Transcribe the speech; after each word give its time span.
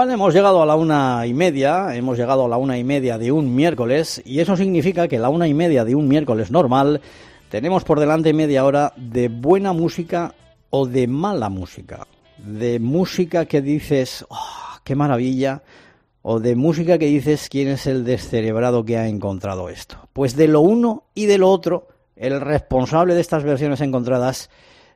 Hemos 0.00 0.32
llegado 0.32 0.62
a 0.62 0.66
la 0.66 0.76
una 0.76 1.26
y 1.26 1.34
media, 1.34 1.96
hemos 1.96 2.16
llegado 2.16 2.44
a 2.44 2.48
la 2.48 2.56
una 2.56 2.78
y 2.78 2.84
media 2.84 3.18
de 3.18 3.32
un 3.32 3.56
miércoles 3.56 4.22
y 4.24 4.38
eso 4.38 4.56
significa 4.56 5.08
que 5.08 5.18
la 5.18 5.28
una 5.28 5.48
y 5.48 5.54
media 5.54 5.84
de 5.84 5.96
un 5.96 6.06
miércoles 6.06 6.52
normal 6.52 7.00
tenemos 7.50 7.82
por 7.82 7.98
delante 7.98 8.32
media 8.32 8.64
hora 8.64 8.92
de 8.96 9.28
buena 9.28 9.72
música 9.72 10.36
o 10.70 10.86
de 10.86 11.08
mala 11.08 11.48
música. 11.48 12.06
De 12.38 12.78
música 12.78 13.46
que 13.46 13.60
dices, 13.60 14.24
oh, 14.28 14.78
qué 14.84 14.94
maravilla, 14.94 15.62
o 16.22 16.38
de 16.38 16.54
música 16.54 16.96
que 16.96 17.06
dices, 17.06 17.48
quién 17.50 17.66
es 17.66 17.88
el 17.88 18.04
descerebrado 18.04 18.84
que 18.84 18.98
ha 18.98 19.08
encontrado 19.08 19.68
esto. 19.68 19.96
Pues 20.12 20.36
de 20.36 20.46
lo 20.46 20.60
uno 20.60 21.06
y 21.12 21.26
de 21.26 21.38
lo 21.38 21.50
otro, 21.50 21.88
el 22.14 22.40
responsable 22.40 23.14
de 23.14 23.20
estas 23.20 23.42
versiones 23.42 23.80
encontradas 23.80 24.48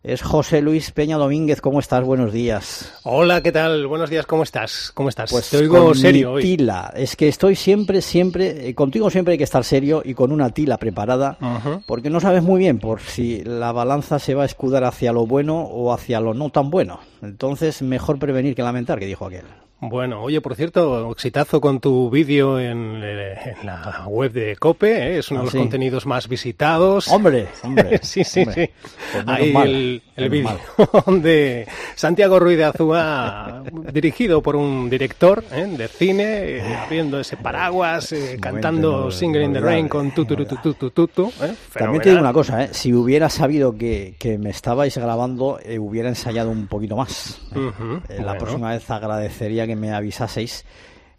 es 0.02 0.22
José 0.22 0.62
Luis 0.62 0.90
Peña 0.90 1.16
Domínguez. 1.16 1.60
¿Cómo 1.60 1.78
estás? 1.78 2.04
Buenos 2.04 2.32
días. 2.32 2.92
Hola, 3.04 3.40
¿qué 3.40 3.52
tal? 3.52 3.86
Buenos 3.86 4.10
días, 4.10 4.26
¿cómo 4.26 4.42
estás? 4.42 4.90
¿Cómo 4.94 5.08
estás? 5.08 5.30
Pues 5.30 5.50
Te 5.50 5.58
oigo 5.58 5.84
con 5.84 5.94
serio 5.94 6.30
mi 6.30 6.34
hoy. 6.36 6.42
tila. 6.42 6.92
Es 6.96 7.14
que 7.14 7.28
estoy 7.28 7.54
siempre, 7.54 8.00
siempre, 8.00 8.68
eh, 8.68 8.74
contigo 8.74 9.10
siempre 9.10 9.32
hay 9.32 9.38
que 9.38 9.44
estar 9.44 9.62
serio 9.64 10.02
y 10.04 10.14
con 10.14 10.32
una 10.32 10.50
tila 10.50 10.76
preparada, 10.78 11.38
porque 11.86 12.10
no 12.10 12.20
sabes 12.20 12.42
muy 12.42 12.58
bien 12.58 12.78
por 12.78 13.00
si 13.00 13.44
la 13.44 13.70
balanza 13.72 14.18
se 14.18 14.34
va 14.34 14.42
a 14.42 14.46
escudar 14.46 14.84
hacia 14.84 15.12
lo 15.12 15.26
bueno 15.26 15.60
o 15.60 15.92
hacia 15.92 16.20
lo 16.20 16.34
no 16.34 16.50
tan 16.50 16.70
bueno. 16.70 16.98
Entonces, 17.22 17.82
mejor 17.82 18.18
prevenir 18.18 18.56
que 18.56 18.62
lamentar, 18.62 18.98
que 18.98 19.06
dijo 19.06 19.26
aquel. 19.26 19.44
Bueno, 19.84 20.22
oye, 20.22 20.40
por 20.40 20.54
cierto, 20.54 21.10
exitazo 21.10 21.60
con 21.60 21.80
tu 21.80 22.08
vídeo 22.08 22.60
en, 22.60 23.00
eh, 23.02 23.34
en 23.60 23.66
la 23.66 24.04
web 24.06 24.30
de 24.30 24.54
COPE, 24.56 24.86
¿eh? 25.16 25.18
es 25.18 25.28
uno 25.32 25.40
Ah, 25.40 25.42
de 25.42 25.44
los 25.46 25.52
sí. 25.52 25.58
contenidos 25.58 26.06
más 26.06 26.28
visitados. 26.28 27.08
Hombre, 27.08 27.48
hombre. 27.64 27.98
sí, 28.00 28.22
sí, 28.22 28.42
hombre. 28.42 28.66
sí. 28.66 28.88
Pues 29.12 29.24
Ahí 29.26 29.52
mal, 29.52 29.66
el, 29.68 30.02
el 30.14 30.28
vídeo 30.30 30.56
de 31.20 31.66
Santiago 31.96 32.38
Ruiz 32.38 32.58
de 32.58 32.64
Azúa, 32.66 33.64
dirigido 33.92 34.40
por 34.40 34.54
un 34.54 34.88
director 34.88 35.42
¿eh? 35.50 35.66
de 35.66 35.88
cine, 35.88 36.62
abriendo 36.76 37.18
ese 37.18 37.36
paraguas, 37.36 38.12
eh, 38.12 38.38
cantando 38.40 39.10
no- 39.10 39.26
in 39.42 39.52
the 39.52 39.60
Rain 39.60 39.88
con 39.88 40.12
tu 40.12 40.24
tu 40.24 40.36
tu 40.36 40.44
tu 40.44 40.56
tu 40.58 40.74
tu 40.74 40.90
tu, 40.90 41.08
tu, 41.08 41.28
¿eh? 41.42 41.54
También 41.76 42.00
te 42.02 42.10
digo 42.10 42.20
una 42.20 42.32
cosa, 42.32 42.62
¿eh? 42.62 42.68
si 42.70 42.94
hubiera 42.94 43.28
sabido 43.28 43.76
que, 43.76 44.14
que 44.16 44.38
me 44.38 44.50
estabais 44.50 44.96
grabando, 44.96 45.58
hubiera 45.80 46.08
ensayado 46.08 46.50
un 46.50 46.68
poquito 46.68 46.94
más. 46.94 47.40
Ujú, 47.50 48.00
Eh, 48.08 48.18
La 48.18 48.22
bueno. 48.26 48.38
próxima 48.38 48.70
vez 48.70 48.88
agradecería 48.88 49.66
que 49.66 49.71
me 49.76 49.92
avisaseis, 49.92 50.64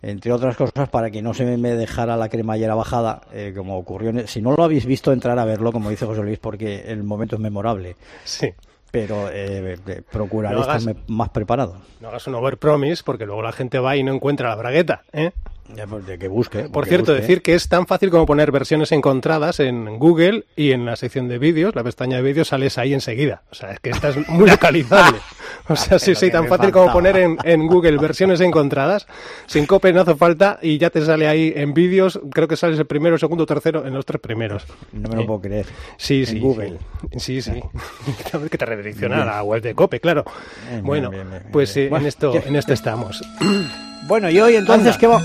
entre 0.02 0.32
otras 0.34 0.56
cosas, 0.58 0.90
para 0.90 1.10
que 1.12 1.22
no 1.22 1.34
se 1.34 1.46
me 1.58 1.72
dejara 1.76 2.18
la 2.18 2.30
cremallera 2.30 2.76
bajada, 2.76 3.22
eh, 3.34 3.54
como 3.56 3.78
ocurrió. 3.78 4.10
en- 4.10 4.28
si 4.28 4.42
no 4.42 4.54
lo 4.56 4.64
habéis 4.64 4.86
visto, 4.86 5.12
entrar 5.14 5.40
a 5.40 5.46
verlo, 5.46 5.72
como 5.72 5.90
dice 5.90 6.06
José 6.06 6.22
Luis, 6.24 6.40
porque 6.40 6.84
el 6.88 7.04
momento 7.04 7.36
es 7.38 7.42
memorable. 7.42 7.96
Sí. 8.26 8.54
Pero 8.92 9.28
eh, 9.32 9.78
eh, 9.88 10.02
procuraré 10.12 10.56
No 10.56 10.64
hagas- 10.64 10.86
estar 10.86 10.96
más 11.08 11.30
preparado. 11.30 11.78
No 12.00 12.10
hagas 12.10 12.28
un 12.28 12.36
overpromise 12.36 13.02
porque 13.04 13.26
luego 13.26 13.42
la 13.42 13.52
gente 13.52 13.80
va 13.80 13.96
y 13.96 14.04
no 14.04 14.14
encuentra 14.14 14.50
la 14.50 14.56
bragueta, 14.56 15.04
¿eh? 15.14 15.32
Pues, 15.90 16.06
de 16.06 16.20
que 16.20 16.28
busque. 16.28 16.64
Por 16.70 16.86
cierto, 16.86 17.14
busque. 17.14 17.22
decir 17.22 17.42
que 17.42 17.56
es 17.56 17.70
tan 17.70 17.88
fácil 17.88 18.12
como 18.12 18.26
poner 18.28 18.52
versiones 18.52 18.92
encontradas 18.92 19.60
en 19.62 19.98
Google 19.98 20.44
y 20.58 20.74
en 20.74 20.86
la 20.86 20.96
sección 20.98 21.28
de 21.30 21.40
vídeos, 21.40 21.74
la 21.74 21.84
pestaña 21.84 22.18
de 22.18 22.24
vídeos, 22.24 22.50
sales 22.50 22.78
ahí 22.78 22.94
enseguida. 22.94 23.42
O 23.50 23.56
sea, 23.56 23.72
es 23.72 23.80
que 23.80 23.90
esta 23.92 24.10
es 24.10 24.28
muy 24.30 24.48
localizable. 24.50 25.18
O 25.70 25.76
sea, 25.76 25.98
sí, 26.00 26.14
sí, 26.16 26.30
tan 26.32 26.48
fácil 26.48 26.72
como 26.72 26.92
poner 26.92 27.18
en, 27.18 27.38
en 27.44 27.68
Google 27.68 27.98
versiones 27.98 28.42
encontradas. 28.42 29.08
Sin 29.46 29.66
copia 29.66 29.92
no 29.92 30.02
hace 30.02 30.16
falta 30.16 30.60
y 30.62 30.78
ya 30.78 30.90
te 30.90 31.04
sale 31.06 31.28
ahí 31.28 31.54
en 31.56 31.74
vídeos. 31.74 32.20
Creo 32.32 32.48
que 32.48 32.56
sales 32.56 32.78
el 32.80 32.86
primero, 32.86 33.18
segundo, 33.18 33.46
tercero, 33.46 33.86
en 33.86 33.94
los 33.94 34.06
tres 34.06 34.22
primeros. 34.22 34.66
No 34.92 35.10
me 35.10 35.16
lo 35.16 35.22
Eh, 35.22 35.26
puedo 35.26 35.42
creer. 35.42 35.66
Sí, 35.98 36.22
En 36.22 36.26
sí. 36.28 36.40
Google. 36.40 36.80
Sí, 37.18 37.42
sí. 37.42 37.52
sí. 38.32 38.50
que 38.52 38.58
te 38.58 38.66
redirecciona 38.66 39.24
a 39.24 39.26
la 39.26 39.44
web 39.44 39.62
de 39.62 39.74
Cope, 39.74 40.00
claro. 40.00 40.26
Bien, 40.70 40.84
Bueno, 40.84 41.10
bien, 41.10 41.30
bien, 41.30 41.42
bien, 41.42 41.52
pues 41.54 41.76
eh, 41.78 41.88
Bueno, 41.90 42.04
en, 42.04 42.08
esto, 42.08 42.34
en 42.36 42.56
esto 42.56 42.74
estamos. 42.74 43.22
Bueno, 44.06 44.30
y 44.30 44.38
hoy 44.38 44.58
entonces, 44.58 44.96
Anda. 44.96 45.00
¿qué 45.00 45.08
va? 45.08 45.22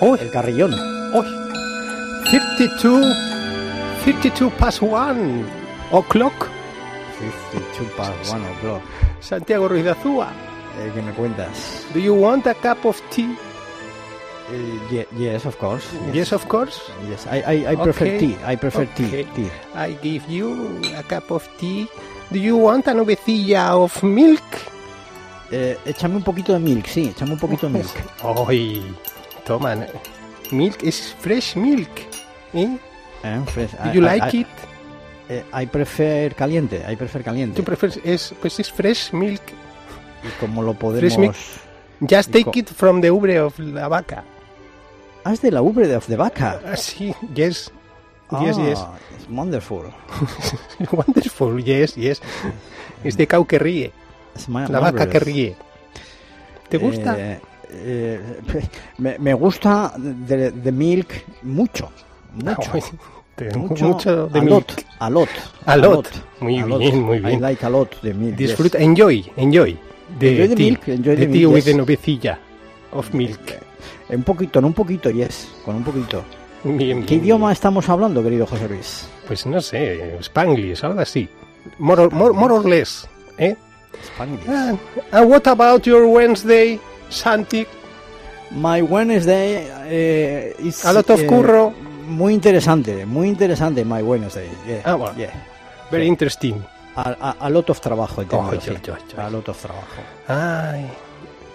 Oh, 0.00 0.14
el 0.14 0.30
carrillón. 0.30 0.74
Uy, 1.14 1.24
52, 2.30 3.06
52 4.04 4.52
past 4.58 4.82
one 4.82 5.42
o'clock. 5.90 6.48
52 7.18 7.90
past 7.96 8.32
one 8.32 8.44
o'clock. 8.58 8.82
Santiago 9.20 9.68
Ruiz 9.68 9.84
de 9.84 9.90
Azúa. 9.90 10.28
Eh, 10.78 10.90
¿Qué 10.94 11.02
me 11.02 11.12
cuentas? 11.12 11.84
Do 11.94 12.00
you 12.00 12.14
want 12.14 12.46
a 12.46 12.54
cup 12.54 12.84
of 12.86 13.00
tea? 13.10 13.36
Eh, 14.52 14.78
ye- 14.90 15.08
yes, 15.16 15.46
of 15.46 15.56
course. 15.56 15.86
Yes, 16.12 16.32
of 16.32 16.44
course. 16.46 16.80
Yes, 17.08 17.26
I, 17.26 17.42
I, 17.66 17.72
I 17.72 17.76
prefer 17.76 18.06
Okay. 18.06 18.18
tea. 18.18 18.36
I 18.52 18.56
prefer 18.56 18.82
Okay. 18.82 19.24
tea. 19.24 19.24
tea. 19.34 19.50
I 19.74 19.96
give 20.02 20.24
you 20.28 20.80
a 20.96 21.02
cup 21.02 21.30
of 21.30 21.46
tea. 21.58 21.88
Do 22.30 22.38
you 22.38 22.56
want 22.56 22.86
a 22.88 22.94
nubecilla 22.94 23.74
of 23.76 24.02
milk? 24.02 24.42
Eh, 25.52 25.76
échame 25.84 26.16
un 26.16 26.22
poquito 26.22 26.52
de 26.52 26.60
milk, 26.60 26.86
sí, 26.86 27.08
échame 27.14 27.32
un 27.32 27.38
poquito 27.38 27.66
de 27.66 27.72
milk. 27.74 27.90
Ay, 28.48 28.94
toma. 29.44 29.76
Milk 30.52 30.82
is 30.82 31.12
fresh 31.20 31.56
milk. 31.56 31.90
¿eh? 32.54 32.78
Eh, 33.24 33.40
fresh. 33.46 33.72
Do 33.84 33.92
you 33.92 34.00
I- 34.00 34.14
like 34.18 34.36
I, 34.36 34.40
it? 34.42 34.46
Eh, 35.30 35.44
I 35.62 35.66
prefer 35.66 36.34
caliente, 36.34 36.84
I 36.90 36.96
prefer 36.96 37.22
caliente. 37.22 37.56
¿Tú 37.56 37.64
prefieres? 37.64 38.00
Es, 38.04 38.34
pues 38.40 38.58
es 38.58 38.70
fresh 38.70 39.12
milk. 39.12 39.42
Y 40.24 40.40
como 40.40 40.62
lo 40.62 40.74
podemos... 40.74 41.16
milk. 41.16 41.34
Just 42.00 42.32
take 42.32 42.58
it 42.58 42.68
from 42.68 43.00
the 43.00 43.10
ubre 43.10 43.40
of 43.40 43.58
la 43.58 43.86
vaca. 43.86 44.24
Ah, 45.22 45.32
es 45.32 45.40
de 45.42 45.50
la 45.50 45.62
ubre 45.62 45.86
de, 45.86 45.98
de 45.98 46.16
vaca. 46.16 46.60
Ah, 46.66 46.76
sí, 46.76 47.14
yes. 47.34 47.70
Yes, 48.40 48.56
yes. 48.56 48.78
Ah, 48.78 48.96
it's 49.14 49.28
wonderful. 49.28 49.92
Wonderful, 50.92 51.62
yes, 51.62 51.96
yes. 51.96 52.22
Es 53.02 53.16
de 53.16 53.26
cow 53.26 53.44
que 53.44 53.58
ríe. 53.58 53.92
La 54.48 54.78
vaca 54.78 55.08
que 55.08 55.18
ríe. 55.18 55.56
¿Te 56.68 56.78
gusta? 56.78 57.16
Eh, 57.18 57.40
eh, 57.70 58.20
me, 58.98 59.18
me 59.18 59.34
gusta 59.34 59.92
de, 59.96 60.52
de 60.52 60.72
milk 60.72 61.24
mucho. 61.42 61.90
Mucho. 62.34 62.70
Uy, 62.72 62.82
te- 63.48 63.58
mucho, 63.58 63.84
mucho 63.88 64.26
de 64.28 64.38
a 64.38 64.42
milk. 64.42 64.52
lot, 64.54 64.72
a 64.98 65.10
lot, 65.10 65.28
A 65.66 65.76
lot. 65.76 66.06
Muy 66.40 66.58
a 66.58 66.66
lot. 66.66 66.78
bien, 66.78 67.02
muy 67.02 67.18
bien. 67.20 67.38
I 67.38 67.40
like 67.40 67.64
a 67.64 67.70
lot 67.70 67.88
de 68.02 68.14
milk. 68.14 68.38
yes. 68.38 68.48
Disfruta, 68.50 68.78
enjoy, 68.78 69.24
enjoy. 69.36 69.78
De 70.18 70.30
Enjoy 70.32 70.48
the 70.48 70.56
tea, 70.56 70.70
milk, 70.70 70.88
enjoy 70.88 71.14
de 71.16 71.26
the 71.26 71.32
tea 71.32 71.38
milk, 71.40 71.52
with 71.54 71.64
yes. 71.64 71.64
the 71.66 71.74
nubecilla 71.74 72.38
of 72.92 73.14
milk. 73.14 73.40
Eh, 73.50 74.16
Un 74.16 74.22
poquito, 74.24 74.60
no 74.60 74.66
un 74.68 74.72
poquito, 74.74 75.08
yes, 75.10 75.48
con 75.64 75.76
un 75.76 75.84
poquito. 75.84 76.24
Bien, 76.64 77.02
¿Qué 77.04 77.14
bien. 77.14 77.24
idioma 77.24 77.52
estamos 77.52 77.88
hablando, 77.88 78.22
querido 78.22 78.44
José 78.46 78.68
Luis? 78.68 79.06
Pues 79.26 79.46
no 79.46 79.60
sé, 79.60 80.18
Spanglish, 80.20 80.82
algo 80.84 81.00
así. 81.00 81.28
More 81.78 82.02
or, 82.02 82.12
more, 82.12 82.34
more 82.34 82.54
or 82.54 82.68
less. 82.68 83.06
¿eh? 83.38 83.54
Spanglish. 84.14 84.48
Ah, 84.48 84.74
and 85.12 85.30
what 85.30 85.46
about 85.46 85.84
your 85.86 86.06
Wednesday, 86.06 86.78
Santi? 87.08 87.66
My 88.50 88.82
Wednesday 88.82 89.68
eh, 89.86 90.54
is 90.58 90.84
A 90.84 90.92
lot 90.92 91.08
of 91.08 91.20
eh, 91.20 91.26
curro. 91.26 91.72
Muy 92.10 92.34
interesante, 92.34 93.06
muy 93.06 93.28
interesante. 93.28 93.84
My 93.84 94.02
Wednesday. 94.02 94.48
yeah, 94.66 94.82
Ah, 94.84 94.94
bueno. 94.96 95.16
yeah. 95.16 95.30
Very 95.90 96.06
interesting. 96.06 96.56
A, 96.96 97.10
a- 97.20 97.36
a 97.46 97.48
lot 97.50 97.70
of 97.70 97.80
trabajo 97.80 98.22
sí. 98.22 98.28
ay, 98.30 98.58
ay, 98.68 98.76
ay. 99.16 99.24
A 99.26 99.30
lot 99.30 99.48
of 99.48 99.56
trabajo. 99.58 99.86
Ay, 100.28 100.86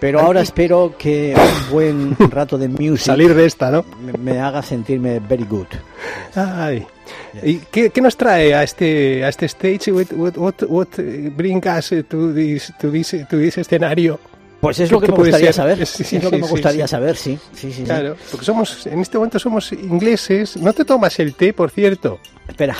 Pero 0.00 0.20
ahora 0.20 0.40
espero 0.40 0.94
que 0.98 1.34
un 1.36 1.70
buen 1.70 2.16
rato 2.30 2.58
de 2.58 2.68
music 2.68 3.06
salir 3.06 3.34
de 3.34 3.44
esta, 3.46 3.70
¿no? 3.70 3.84
me, 4.00 4.12
me 4.14 4.40
haga 4.40 4.62
sentirme 4.62 5.20
very 5.20 5.44
good. 5.44 5.66
Ay. 6.34 6.86
¿Y 7.42 7.58
qué, 7.70 7.90
qué 7.90 8.00
nos 8.00 8.16
trae 8.16 8.54
a 8.54 8.62
este 8.62 9.24
a 9.24 9.28
este 9.28 9.46
stage? 9.46 9.92
What 9.92 10.12
what 10.12 10.36
what, 10.38 10.62
what 10.68 10.88
bring 11.36 11.62
us 11.66 11.90
to 12.08 12.32
this 12.32 12.72
to 12.80 12.90
this 12.90 13.10
to 13.28 13.36
this 13.38 13.58
escenario? 13.58 14.18
Pues 14.66 14.80
es 14.80 14.88
¿Qué- 14.88 14.94
lo 14.94 15.00
que 15.00 15.08
me 15.12 15.18
gustaría 15.18 15.46
ser? 15.46 15.54
saber. 15.54 15.86
Sí, 15.86 16.04
Sí, 16.04 16.16
es 16.16 16.24
lo 16.24 16.30
que 16.30 16.36
sí, 16.36 16.42
me 16.42 16.48
gustaría 16.48 16.86
saber, 16.88 17.16
sí. 17.16 17.38
Claro, 17.84 18.16
porque 18.30 18.44
somos 18.46 18.86
en 18.86 19.00
este 19.00 19.16
momento 19.18 19.38
somos 19.38 19.72
ingleses. 19.72 20.56
No 20.56 20.72
te 20.72 20.84
tomas 20.84 21.18
el 21.20 21.34
té, 21.34 21.52
por 21.52 21.70
cierto. 21.70 22.18
Espera. 22.48 22.76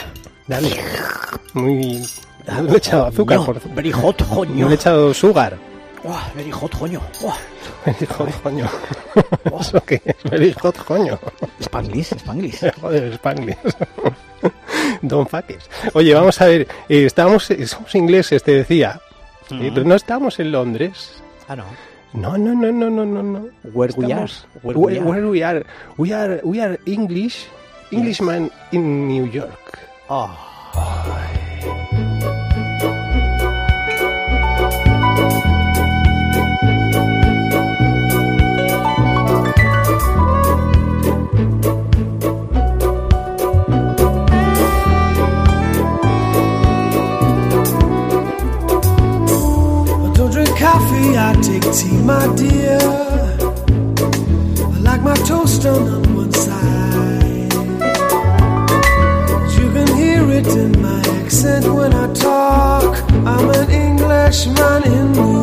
Dale. 0.46 0.70
Muy 1.54 2.02
no 2.46 2.62
le 2.62 2.72
he 2.74 2.76
echado 2.76 3.06
azúcar, 3.06 3.44
por 3.44 3.60
Very 3.74 3.90
hot, 3.92 4.20
no 4.48 4.66
le 4.68 4.72
he 4.72 4.74
echado 4.74 5.12
sugar. 5.14 5.56
Uah, 6.04 6.30
very 6.36 6.52
hot, 6.52 6.72
coño. 6.78 7.00
Uah. 7.22 7.36
Very 7.84 8.06
hot, 8.06 8.42
coño. 8.42 8.68
¿Eso 9.60 9.82
qué 9.84 10.00
es? 10.04 10.30
Very 10.30 10.52
hot, 10.52 10.76
coño. 10.84 11.18
Spanglish, 11.60 12.12
Spanglish. 12.14 12.60
Joder, 12.80 13.12
Spanglish. 13.14 13.56
Don 15.02 15.26
Faques. 15.26 15.68
Oye, 15.94 16.14
vamos 16.14 16.40
a 16.40 16.46
ver. 16.46 16.68
eh, 16.88 17.06
estamos, 17.06 17.48
somos 17.66 17.94
ingleses, 17.94 18.42
te 18.42 18.52
decía. 18.52 19.00
Eh, 19.50 19.70
pero 19.74 19.84
no 19.86 19.94
estamos 19.96 20.38
en 20.38 20.52
Londres. 20.52 21.22
Ah, 21.48 21.54
no. 21.54 21.64
No, 22.14 22.36
no, 22.36 22.54
no, 22.54 22.70
no, 22.70 22.88
no, 22.88 23.04
no, 23.04 23.22
no. 23.22 23.50
Where 23.72 23.90
we 23.96 24.10
are. 24.12 24.24
Estamos- 24.24 24.46
Where 24.62 24.78
we 24.78 24.98
are. 24.98 25.04
where 25.04 25.26
we 25.28 25.42
are. 25.42 25.60
We 25.96 26.12
are, 26.12 26.40
we 26.44 26.60
are 26.60 26.78
English, 26.86 27.46
Englishman 27.90 28.50
in 28.72 29.06
New 29.08 29.26
York. 29.26 29.78
I 30.08 32.05
I 51.16 51.32
take 51.40 51.62
tea, 51.72 51.96
my 52.02 52.26
dear. 52.36 52.78
I 54.74 54.78
like 54.80 55.02
my 55.02 55.14
toast 55.14 55.64
on 55.64 56.02
one 56.14 56.32
side. 56.32 57.52
You 59.56 59.66
can 59.72 59.88
hear 59.96 60.30
it 60.30 60.46
in 60.48 60.80
my 60.82 61.00
accent 61.20 61.64
when 61.72 61.94
I 61.94 62.12
talk. 62.12 63.02
I'm 63.24 63.48
an 63.50 63.70
Englishman 63.70 64.84
in 64.84 65.12
New 65.12 65.35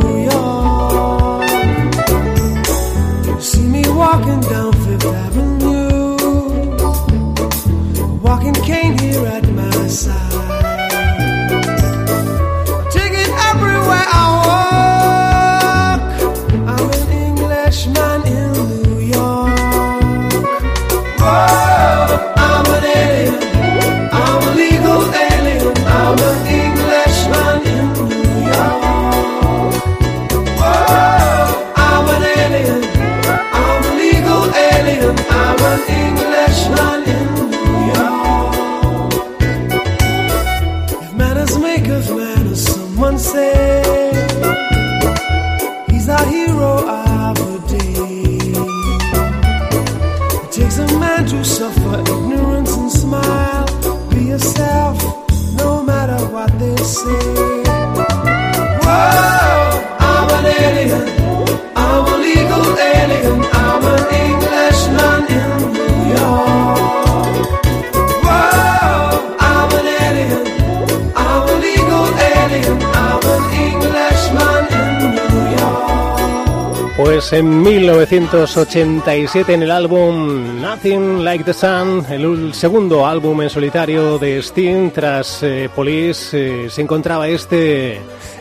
En 77.32 77.64
1987 77.64 79.54
en 79.54 79.64
el 79.64 79.72
álbum 79.72 80.62
Nothing 80.62 81.24
Like 81.24 81.44
the 81.44 81.54
Sun, 81.54 82.06
el 82.10 82.54
segundo 82.54 83.08
álbum 83.08 83.42
en 83.42 83.50
solitario 83.50 84.20
de 84.20 84.38
Sting 84.38 84.92
tras 84.92 85.42
eh, 85.42 85.68
Police, 85.74 86.66
eh, 86.66 86.70
se 86.70 86.82
encontraba 86.82 87.28
este, 87.28 88.00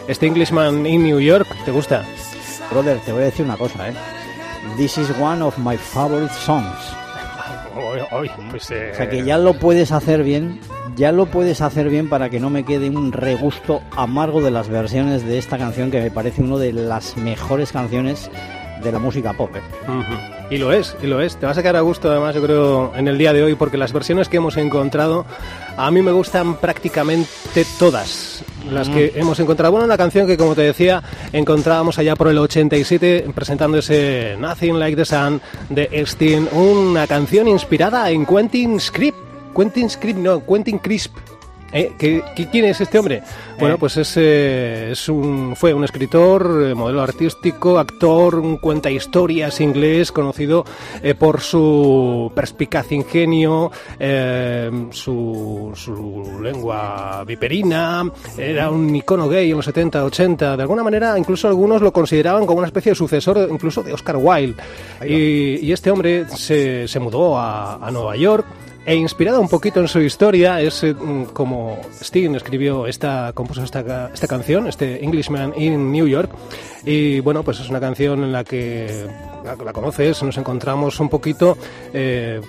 este 0.08 0.26
Englishman 0.26 0.84
in 0.84 1.04
New 1.04 1.20
York. 1.20 1.46
¿Te 1.64 1.70
gusta? 1.70 2.04
Brother, 2.70 2.98
te 2.98 3.12
voy 3.12 3.22
a 3.22 3.26
decir 3.26 3.46
una 3.46 3.56
cosa, 3.56 3.88
¿eh? 3.88 3.94
This 4.76 4.98
is 4.98 5.08
one 5.18 5.42
of 5.42 5.56
my 5.56 5.78
favorite 5.78 6.34
songs. 6.34 6.76
pues, 8.50 8.70
eh, 8.70 8.90
O 8.92 8.96
sea 8.96 9.08
que 9.08 9.24
ya 9.24 9.38
lo 9.38 9.54
puedes 9.54 9.90
hacer 9.92 10.22
bien, 10.22 10.60
ya 10.96 11.12
lo 11.12 11.26
puedes 11.26 11.62
hacer 11.62 11.88
bien 11.88 12.10
para 12.10 12.28
que 12.28 12.40
no 12.40 12.50
me 12.50 12.64
quede 12.64 12.90
un 12.90 13.12
regusto 13.12 13.80
amargo 13.96 14.42
de 14.42 14.50
las 14.50 14.68
versiones 14.68 15.24
de 15.24 15.38
esta 15.38 15.56
canción 15.56 15.90
que 15.90 16.00
me 16.00 16.10
parece 16.10 16.42
una 16.42 16.58
de 16.58 16.74
las 16.74 17.16
mejores 17.16 17.72
canciones 17.72 18.30
de 18.82 18.92
la 18.92 18.98
música 18.98 19.32
pop. 19.32 19.50
¿eh? 19.56 19.60
Y 20.50 20.58
lo 20.58 20.72
es, 20.72 20.96
y 21.02 21.06
lo 21.06 21.20
es. 21.20 21.36
Te 21.36 21.46
vas 21.46 21.56
a 21.56 21.62
quedar 21.62 21.76
a 21.76 21.80
gusto 21.80 22.10
además, 22.10 22.34
yo 22.34 22.42
creo, 22.42 22.92
en 22.94 23.08
el 23.08 23.16
día 23.16 23.32
de 23.32 23.42
hoy, 23.42 23.54
porque 23.54 23.78
las 23.78 23.92
versiones 23.92 24.28
que 24.28 24.36
hemos 24.36 24.56
encontrado, 24.56 25.24
a 25.76 25.90
mí 25.90 26.02
me 26.02 26.12
gustan 26.12 26.56
prácticamente 26.56 27.64
todas 27.78 28.44
las 28.70 28.88
que 28.88 29.12
hemos 29.16 29.40
encontrado. 29.40 29.72
Bueno, 29.72 29.86
una 29.86 29.96
canción 29.96 30.26
que, 30.26 30.36
como 30.36 30.54
te 30.54 30.62
decía, 30.62 31.02
encontrábamos 31.32 31.98
allá 31.98 32.16
por 32.16 32.28
el 32.28 32.38
87, 32.38 33.26
presentando 33.34 33.78
ese 33.78 34.36
Nothing 34.38 34.78
Like 34.78 34.96
the 34.96 35.04
Sun 35.04 35.40
de 35.70 35.88
Sting, 36.04 36.48
una 36.52 37.06
canción 37.06 37.48
inspirada 37.48 38.10
en 38.10 38.26
Quentin 38.26 38.78
Script. 38.80 39.18
Quentin 39.56 39.90
Script, 39.90 40.18
no, 40.18 40.44
Quentin 40.44 40.78
Crisp. 40.78 41.16
¿Eh? 41.72 41.92
¿Qué- 41.98 42.22
qué- 42.36 42.48
quién 42.48 42.64
es 42.66 42.80
este 42.80 42.98
hombre? 42.98 43.22
Bueno, 43.58 43.76
Eh. 43.76 43.78
pues 43.78 43.96
es, 43.96 44.14
eh, 44.16 44.90
es 44.92 45.08
un, 45.08 45.54
fue 45.56 45.72
un 45.72 45.84
escritor, 45.84 46.64
eh, 46.66 46.74
modelo 46.74 47.00
artístico, 47.02 47.78
actor, 47.78 48.34
un 48.36 48.58
cuenta 48.58 48.90
historias 48.90 49.60
inglés, 49.60 50.12
conocido 50.12 50.64
eh, 51.02 51.14
por 51.14 51.40
su 51.40 52.30
perspicaz 52.34 52.92
ingenio, 52.92 53.70
su, 54.90 55.72
su 55.74 56.40
lengua 56.42 57.24
viperina, 57.26 58.04
era 58.36 58.70
un 58.70 58.94
icono 58.94 59.28
gay 59.28 59.50
en 59.50 59.56
los 59.56 59.64
70, 59.64 60.04
80, 60.04 60.56
de 60.56 60.62
alguna 60.62 60.82
manera 60.82 61.18
incluso 61.18 61.48
algunos 61.48 61.80
lo 61.82 61.92
consideraban 61.92 62.46
como 62.46 62.58
una 62.58 62.66
especie 62.68 62.92
de 62.92 62.96
sucesor 62.96 63.48
incluso 63.50 63.82
de 63.82 63.92
Oscar 63.92 64.16
Wilde. 64.16 64.62
Y, 65.06 65.66
y 65.66 65.72
este 65.72 65.90
hombre 65.90 66.26
se, 66.28 66.86
se 66.88 66.98
mudó 67.00 67.38
a, 67.38 67.74
a 67.76 67.90
Nueva 67.90 68.16
York 68.16 68.44
e 68.84 68.94
inspirada 68.94 69.38
un 69.38 69.48
poquito 69.48 69.80
en 69.80 69.88
su 69.88 70.00
historia 70.00 70.60
es 70.60 70.82
eh, 70.82 70.94
mm, 70.94 71.26
como 71.32 71.78
Sting 72.00 72.34
escribió 72.34 72.86
esta 72.86 73.32
compuso 73.32 73.62
esta, 73.62 74.10
esta 74.12 74.26
canción 74.26 74.66
este 74.66 75.04
Englishman 75.04 75.52
in 75.56 75.92
New 75.92 76.06
York. 76.06 76.30
Y 76.84 77.20
bueno 77.20 77.42
pues 77.42 77.60
es 77.60 77.68
una 77.68 77.80
canción 77.80 78.24
en 78.24 78.32
la 78.32 78.42
que 78.42 79.06
la, 79.44 79.56
la 79.56 79.72
conoces 79.72 80.22
nos 80.22 80.36
encontramos 80.36 80.98
un 80.98 81.08
poquito 81.08 81.56
eh, 81.92 82.40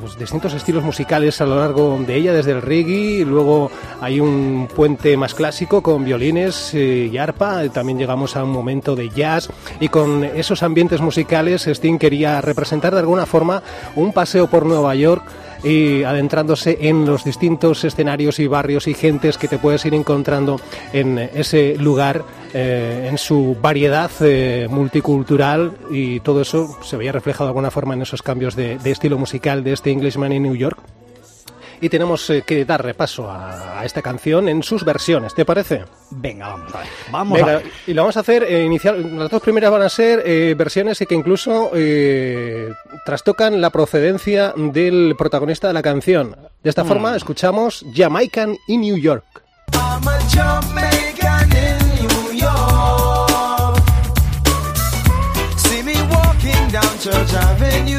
pues, 0.00 0.16
distintos 0.18 0.54
estilos 0.54 0.84
musicales 0.84 1.40
a 1.40 1.46
lo 1.46 1.56
largo 1.56 1.98
de 2.06 2.14
ella 2.14 2.32
desde 2.32 2.52
el 2.52 2.62
reggae 2.62 3.24
luego 3.24 3.70
hay 4.00 4.20
un 4.20 4.68
puente 4.74 5.16
más 5.16 5.34
clásico 5.34 5.82
con 5.82 6.04
violines 6.04 6.74
eh, 6.74 7.10
y 7.12 7.18
arpa 7.18 7.68
también 7.68 7.98
llegamos 7.98 8.36
a 8.36 8.44
un 8.44 8.50
momento 8.50 8.94
de 8.96 9.08
jazz. 9.08 9.48
Y 9.80 9.88
con 9.88 10.24
esos 10.24 10.62
ambientes 10.62 11.00
musicales 11.00 11.66
Sting 11.66 11.98
quería 11.98 12.40
representar 12.40 12.92
de 12.92 13.00
alguna 13.00 13.26
forma 13.26 13.62
un 13.96 14.12
paseo 14.12 14.48
por 14.48 14.66
Nueva 14.66 14.94
York 14.94 15.24
y 15.62 16.02
adentrándose 16.02 16.78
en 16.80 17.06
los 17.06 17.24
distintos 17.24 17.84
escenarios 17.84 18.38
y 18.38 18.46
barrios 18.46 18.88
y 18.88 18.94
gentes 18.94 19.38
que 19.38 19.48
te 19.48 19.58
puedes 19.58 19.84
ir 19.84 19.94
encontrando 19.94 20.60
en 20.92 21.18
ese 21.18 21.76
lugar, 21.76 22.24
eh, 22.52 23.08
en 23.10 23.18
su 23.18 23.56
variedad 23.60 24.10
eh, 24.20 24.66
multicultural 24.70 25.72
y 25.90 26.20
todo 26.20 26.42
eso 26.42 26.78
se 26.82 26.96
veía 26.96 27.12
reflejado 27.12 27.44
de 27.44 27.50
alguna 27.50 27.70
forma 27.70 27.94
en 27.94 28.02
esos 28.02 28.22
cambios 28.22 28.56
de, 28.56 28.78
de 28.78 28.90
estilo 28.90 29.18
musical 29.18 29.62
de 29.64 29.72
este 29.72 29.90
Englishman 29.90 30.32
in 30.32 30.42
New 30.42 30.56
York. 30.56 30.78
Y 31.82 31.88
tenemos 31.88 32.30
eh, 32.30 32.44
que 32.46 32.64
dar 32.64 32.82
repaso 32.82 33.28
a, 33.28 33.80
a 33.80 33.84
esta 33.84 34.00
canción 34.02 34.48
en 34.48 34.62
sus 34.62 34.84
versiones, 34.84 35.34
¿te 35.34 35.44
parece? 35.44 35.84
Venga, 36.12 36.46
vamos 36.48 36.72
a 36.74 36.78
ver. 36.78 36.86
Vamos 37.10 37.38
Venga, 37.38 37.52
a 37.52 37.56
ver. 37.56 37.70
y 37.88 37.92
lo 37.92 38.02
vamos 38.02 38.16
a 38.16 38.20
hacer 38.20 38.44
eh, 38.44 38.62
inicial. 38.64 39.18
Las 39.18 39.28
dos 39.28 39.42
primeras 39.42 39.70
van 39.72 39.82
a 39.82 39.88
ser 39.88 40.22
eh, 40.24 40.54
versiones 40.56 40.98
que 41.08 41.14
incluso 41.14 41.72
eh, 41.74 42.72
trastocan 43.04 43.60
la 43.60 43.70
procedencia 43.70 44.54
del 44.56 45.16
protagonista 45.18 45.66
de 45.66 45.74
la 45.74 45.82
canción. 45.82 46.36
De 46.62 46.70
esta 46.70 46.84
forma, 46.84 47.16
escuchamos 47.16 47.84
Jamaican 47.92 48.56
in 48.68 48.80
New 48.82 48.96
York. 48.96 49.24
I'm 49.74 50.06
a 50.06 50.18
Jamaican 50.30 51.50
in 51.50 52.06
New 52.06 52.38
York. 52.38 53.82
See 55.56 55.82
me 55.82 55.94
walking 56.14 56.68
down 56.70 56.98
Church 57.00 57.34
Avenue 57.34 57.98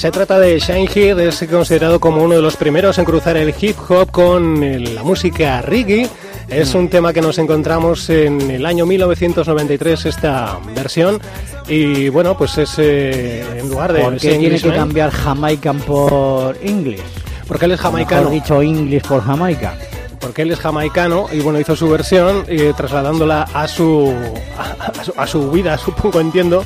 Se 0.00 0.10
trata 0.10 0.38
de 0.38 0.58
Shine 0.58 0.88
Here, 0.94 1.28
es 1.28 1.44
considerado 1.50 2.00
como 2.00 2.22
uno 2.22 2.34
de 2.34 2.40
los 2.40 2.56
primeros 2.56 2.96
en 2.96 3.04
cruzar 3.04 3.36
el 3.36 3.54
hip 3.60 3.76
hop 3.86 4.10
con 4.10 4.94
la 4.94 5.02
música 5.02 5.60
reggae. 5.60 6.08
Es 6.48 6.74
un 6.74 6.88
tema 6.88 7.12
que 7.12 7.20
nos 7.20 7.36
encontramos 7.36 8.08
en 8.08 8.50
el 8.50 8.64
año 8.64 8.86
1993, 8.86 10.06
esta 10.06 10.58
versión. 10.74 11.20
Y 11.68 12.08
bueno, 12.08 12.34
pues 12.34 12.56
es 12.56 12.78
eh, 12.78 13.44
en 13.58 13.68
lugar 13.68 13.92
de. 13.92 14.00
¿Por 14.00 14.16
qué 14.16 14.38
tiene 14.38 14.58
que 14.58 14.72
cambiar 14.72 15.10
Jamaican 15.10 15.80
por 15.80 16.56
English? 16.62 17.02
Porque 17.46 17.66
él 17.66 17.72
es 17.72 17.80
jamaicano. 17.80 18.30
Mejor 18.30 18.34
dicho 18.34 18.62
English 18.62 19.02
por 19.02 19.20
Jamaica. 19.22 19.76
Porque 20.20 20.42
él 20.42 20.50
es 20.50 20.58
jamaicano 20.60 21.26
y 21.32 21.40
bueno, 21.40 21.58
hizo 21.58 21.74
su 21.74 21.88
versión 21.88 22.44
eh, 22.46 22.72
trasladándola 22.76 23.42
a 23.54 23.66
su, 23.66 24.14
a, 24.58 25.04
su, 25.04 25.12
a 25.16 25.26
su 25.26 25.50
vida, 25.50 25.76
supongo, 25.78 26.20
entiendo, 26.20 26.62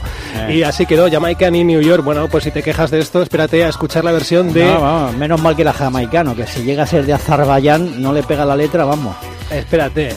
Eh. 0.49 0.57
y 0.57 0.63
así 0.65 0.85
quedó 0.87 1.09
Jamaican 1.11 1.55
y 1.55 1.65
New 1.65 1.81
York. 1.81 2.05
Bueno, 2.05 2.29
pues 2.29 2.45
si 2.45 2.51
te 2.51 2.63
quejas 2.63 2.91
de 2.91 2.99
esto, 2.99 3.23
espérate 3.23 3.65
a 3.65 3.69
escuchar 3.69 4.05
la 4.05 4.13
versión 4.13 4.53
de... 4.53 4.65
No, 4.67 4.81
vamos, 4.81 5.17
menos 5.17 5.41
mal 5.41 5.55
que 5.57 5.63
era 5.63 5.73
jamaicano, 5.73 6.35
que 6.35 6.47
si 6.47 6.63
llega 6.65 6.83
a 6.83 6.87
ser 6.87 7.07
de 7.07 7.13
Azerbaiyán 7.15 8.03
no 8.03 8.13
le 8.13 8.23
pega 8.25 8.45
la 8.45 8.57
letra, 8.57 8.85
vamos. 8.85 9.15
Espérate, 9.51 10.15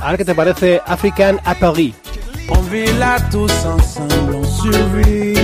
a 0.00 0.08
ver 0.08 0.18
qué 0.18 0.24
te 0.24 0.34
parece 0.34 0.80
African 0.86 1.38
à 1.44 1.54
Paris. 1.54 1.94
On 2.48 2.60
vit 2.70 2.92
là 2.98 3.16
tous 3.30 3.52
ensemble, 3.64 4.34
on 4.34 4.44
survit. 4.44 5.38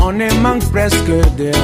On 0.00 0.20
est 0.20 0.32
manque 0.40 0.64
presque 0.70 1.10
d'air. 1.36 1.54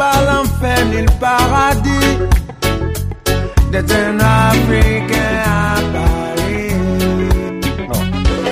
Pas 0.00 0.22
l'enfer 0.24 0.86
ni 0.86 1.02
le 1.02 1.12
paradis 1.20 2.16
d'être 3.70 3.94
un 3.94 4.18
Africain 4.18 5.34
à 5.44 5.74
Paris. 5.92 6.72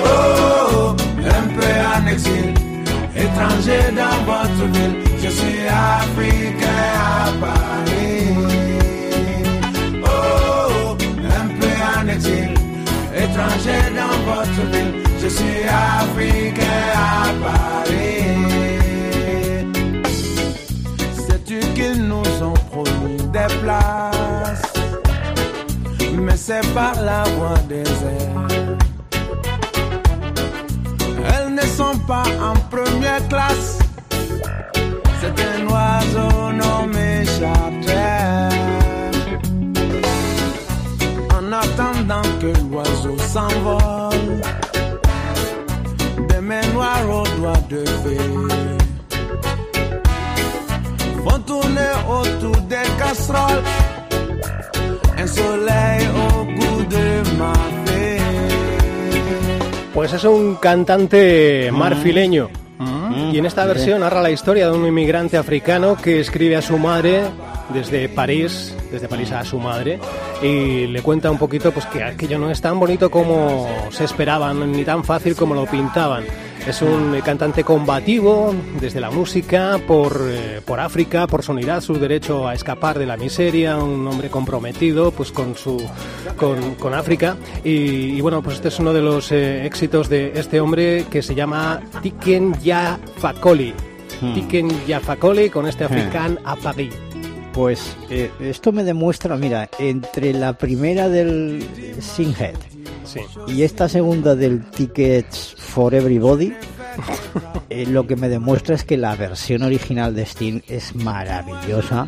Oh, 0.05 0.95
un 1.17 1.45
peu 1.55 1.71
en 1.95 2.05
exil, 2.05 2.53
étranger 3.15 3.81
dans 3.97 4.19
votre 4.31 4.63
ville. 4.73 4.95
Je 5.23 5.29
suis 5.29 5.61
Africain 5.67 6.83
à 6.93 7.31
Paris. 7.43 7.58
C'est 26.49 26.73
par 26.73 26.95
la 27.03 27.21
voie 27.35 27.59
des 27.67 27.89
airs. 28.13 28.47
Elles 31.31 31.53
ne 31.53 31.65
sont 31.79 31.97
pas 32.07 32.27
en 32.49 32.55
première 32.75 33.23
classe. 33.27 33.77
C'est 35.19 35.37
un 35.51 35.61
oiseau 35.73 36.33
nommé 36.61 37.23
charter. 37.37 38.49
En 41.37 41.45
attendant 41.63 42.27
que 42.41 42.51
l'oiseau 42.71 43.17
s'envole, 43.33 44.31
des 46.29 46.41
mains 46.49 46.67
noires 46.73 47.09
aux 47.17 47.29
doigts 47.37 47.65
de 47.73 47.85
fée 48.01 48.29
vont 51.25 51.41
tourner 51.45 51.93
autour 52.17 52.57
des 52.73 52.87
casseroles. 52.97 53.63
Un 55.21 55.27
soleil 55.27 56.07
au 56.15 56.28
Pues 59.99 60.13
es 60.13 60.23
un 60.23 60.55
cantante 60.55 61.71
marfileño. 61.73 62.49
Y 63.33 63.37
en 63.37 63.45
esta 63.45 63.65
versión 63.65 63.99
narra 63.99 64.21
la 64.21 64.31
historia 64.31 64.69
de 64.69 64.77
un 64.77 64.85
inmigrante 64.85 65.35
africano 65.35 65.97
que 66.01 66.21
escribe 66.21 66.55
a 66.55 66.61
su 66.61 66.77
madre 66.77 67.23
desde 67.73 68.09
París, 68.09 68.75
desde 68.91 69.07
París 69.07 69.31
a 69.31 69.45
su 69.45 69.59
madre, 69.59 69.99
y 70.41 70.87
le 70.87 71.01
cuenta 71.01 71.29
un 71.31 71.37
poquito 71.37 71.71
pues 71.71 71.85
que 71.87 72.03
aquello 72.03 72.39
no 72.39 72.49
es 72.49 72.61
tan 72.61 72.79
bonito 72.79 73.09
como 73.09 73.67
se 73.91 74.05
esperaban, 74.05 74.71
ni 74.71 74.83
tan 74.83 75.03
fácil 75.03 75.35
como 75.35 75.53
lo 75.55 75.65
pintaban. 75.65 76.23
Es 76.67 76.81
un 76.81 77.17
cantante 77.23 77.63
combativo 77.63 78.53
desde 78.81 78.99
la 78.99 79.09
música, 79.09 79.79
por, 79.87 80.21
eh, 80.27 80.61
por 80.63 80.79
África, 80.81 81.25
por 81.25 81.41
su 81.41 81.53
unidad, 81.53 81.81
su 81.81 81.93
derecho 81.93 82.47
a 82.47 82.53
escapar 82.53 82.99
de 82.99 83.05
la 83.05 83.15
miseria, 83.15 83.77
un 83.77 84.05
hombre 84.05 84.29
comprometido 84.29 85.11
pues 85.11 85.31
con 85.31 85.55
su 85.55 85.81
con, 86.35 86.75
con 86.75 86.93
África. 86.93 87.37
Y, 87.63 88.17
y 88.17 88.21
bueno, 88.21 88.43
pues 88.43 88.57
este 88.57 88.67
es 88.67 88.79
uno 88.79 88.91
de 88.91 89.01
los 89.01 89.31
eh, 89.31 89.65
éxitos 89.65 90.09
de 90.09 90.33
este 90.35 90.59
hombre 90.59 91.05
que 91.09 91.21
se 91.21 91.33
llama 91.33 91.79
Tiken 92.01 92.53
Ya 92.61 92.99
Fakoli. 93.17 93.73
Tiken 94.33 94.85
Ya 94.85 94.99
Fakoli 94.99 95.49
con 95.49 95.65
este 95.65 95.85
African 95.85 96.39
a 96.43 96.57
Paris. 96.57 96.93
Pues 97.53 97.95
eh, 98.09 98.31
esto 98.39 98.71
me 98.71 98.83
demuestra, 98.83 99.35
mira, 99.35 99.69
entre 99.79 100.33
la 100.33 100.53
primera 100.53 101.09
del 101.09 101.65
Singhead 101.99 102.55
Sí. 103.03 103.21
y 103.47 103.63
esta 103.63 103.89
segunda 103.89 104.35
del 104.35 104.63
Tickets 104.69 105.55
for 105.57 105.95
Everybody, 105.95 106.53
eh, 107.69 107.85
lo 107.87 108.05
que 108.05 108.15
me 108.15 108.29
demuestra 108.29 108.75
es 108.75 108.83
que 108.83 108.97
la 108.97 109.15
versión 109.15 109.63
original 109.63 110.13
de 110.15 110.25
Steam 110.27 110.61
es 110.67 110.93
maravillosa 110.95 112.07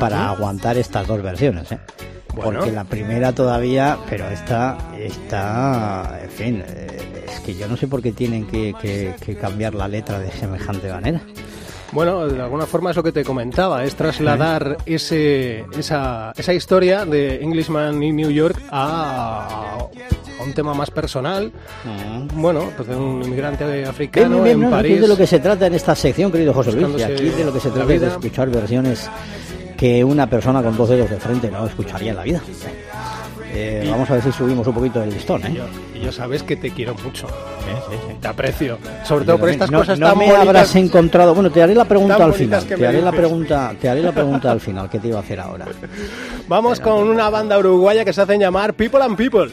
para 0.00 0.28
aguantar 0.30 0.76
estas 0.76 1.06
dos 1.06 1.22
versiones, 1.22 1.70
¿eh? 1.70 1.78
Bueno. 2.34 2.58
Porque 2.58 2.72
la 2.72 2.82
primera 2.84 3.32
todavía, 3.32 3.96
pero 4.10 4.28
esta 4.28 4.76
está, 4.98 6.18
en 6.24 6.30
fin, 6.30 6.64
eh, 6.66 7.22
es 7.32 7.40
que 7.40 7.54
yo 7.54 7.68
no 7.68 7.76
sé 7.76 7.86
por 7.86 8.02
qué 8.02 8.10
tienen 8.10 8.44
que, 8.48 8.74
que- 8.82 9.14
que 9.24 9.36
cambiar 9.36 9.74
la 9.74 9.86
letra 9.86 10.18
de 10.18 10.32
semejante 10.32 10.90
manera. 10.90 11.20
Bueno, 11.94 12.26
de 12.26 12.42
alguna 12.42 12.66
forma 12.66 12.90
es 12.90 12.96
lo 12.96 13.04
que 13.04 13.12
te 13.12 13.24
comentaba, 13.24 13.84
es 13.84 13.94
trasladar 13.94 14.78
ese, 14.84 15.64
esa, 15.78 16.32
esa 16.36 16.52
historia 16.52 17.04
de 17.04 17.36
Englishman 17.40 18.02
in 18.02 18.16
New 18.16 18.30
York 18.30 18.60
a, 18.68 19.78
a 20.40 20.42
un 20.42 20.52
tema 20.54 20.74
más 20.74 20.90
personal. 20.90 21.52
Bueno, 22.34 22.72
pues 22.76 22.88
de 22.88 22.96
un 22.96 23.22
inmigrante 23.22 23.84
africano 23.84 24.42
bien, 24.42 24.44
bien, 24.44 24.54
en 24.56 24.60
no, 24.62 24.66
aquí 24.76 24.82
París. 24.82 24.94
es 24.96 25.02
de 25.02 25.08
lo 25.08 25.16
que 25.16 25.26
se 25.28 25.38
trata 25.38 25.68
en 25.68 25.74
esta 25.74 25.94
sección, 25.94 26.32
querido 26.32 26.52
José 26.52 26.72
Luis. 26.72 26.98
Y 26.98 27.02
aquí 27.04 27.28
de 27.28 27.44
lo 27.44 27.52
que 27.52 27.60
se 27.60 27.70
trata 27.70 27.94
es 27.94 28.00
de 28.00 28.08
escuchar 28.08 28.50
versiones 28.50 29.08
que 29.76 30.02
una 30.02 30.28
persona 30.28 30.62
con 30.64 30.76
dos 30.76 30.88
dedos 30.88 31.10
de 31.10 31.16
frente 31.20 31.48
no 31.48 31.64
escucharía 31.64 32.10
en 32.10 32.16
la 32.16 32.24
vida. 32.24 32.42
Eh, 33.56 33.86
vamos 33.88 34.10
a 34.10 34.14
ver 34.14 34.22
si 34.24 34.32
subimos 34.32 34.66
un 34.66 34.74
poquito 34.74 35.00
el 35.02 35.10
listón, 35.10 35.40
Y 35.42 35.46
¿eh? 35.46 35.54
yo, 35.54 35.64
y 35.94 36.04
yo 36.04 36.10
sabes 36.10 36.42
que 36.42 36.56
te 36.56 36.70
quiero 36.72 36.94
mucho. 37.04 37.26
Te 38.20 38.28
aprecio. 38.28 38.78
Sobre 39.04 39.24
todo 39.24 39.38
por 39.38 39.48
estas 39.48 39.70
no, 39.70 39.78
cosas 39.78 39.98
no 39.98 40.08
tan 40.08 40.18
me 40.18 40.24
bonitas. 40.24 40.46
habrás 40.46 40.76
encontrado. 40.76 41.34
Bueno, 41.34 41.50
te 41.50 41.62
haré 41.62 41.74
la 41.74 41.84
pregunta 41.84 42.16
al 42.24 42.34
final. 42.34 42.64
Te 42.64 42.86
haré 42.86 43.00
la 43.00 43.12
pregunta, 43.12 43.72
te 43.80 43.88
haré 43.88 44.02
la 44.02 44.12
pregunta 44.12 44.50
al 44.50 44.60
final 44.60 44.90
que 44.90 44.98
te 44.98 45.08
iba 45.08 45.18
a 45.18 45.22
hacer 45.22 45.38
ahora. 45.40 45.66
Vamos 46.48 46.80
con 46.80 47.08
una 47.08 47.30
banda 47.30 47.58
uruguaya 47.58 48.04
que 48.04 48.12
se 48.12 48.22
hacen 48.22 48.40
llamar 48.40 48.74
People 48.74 49.02
and 49.02 49.16
People. 49.16 49.50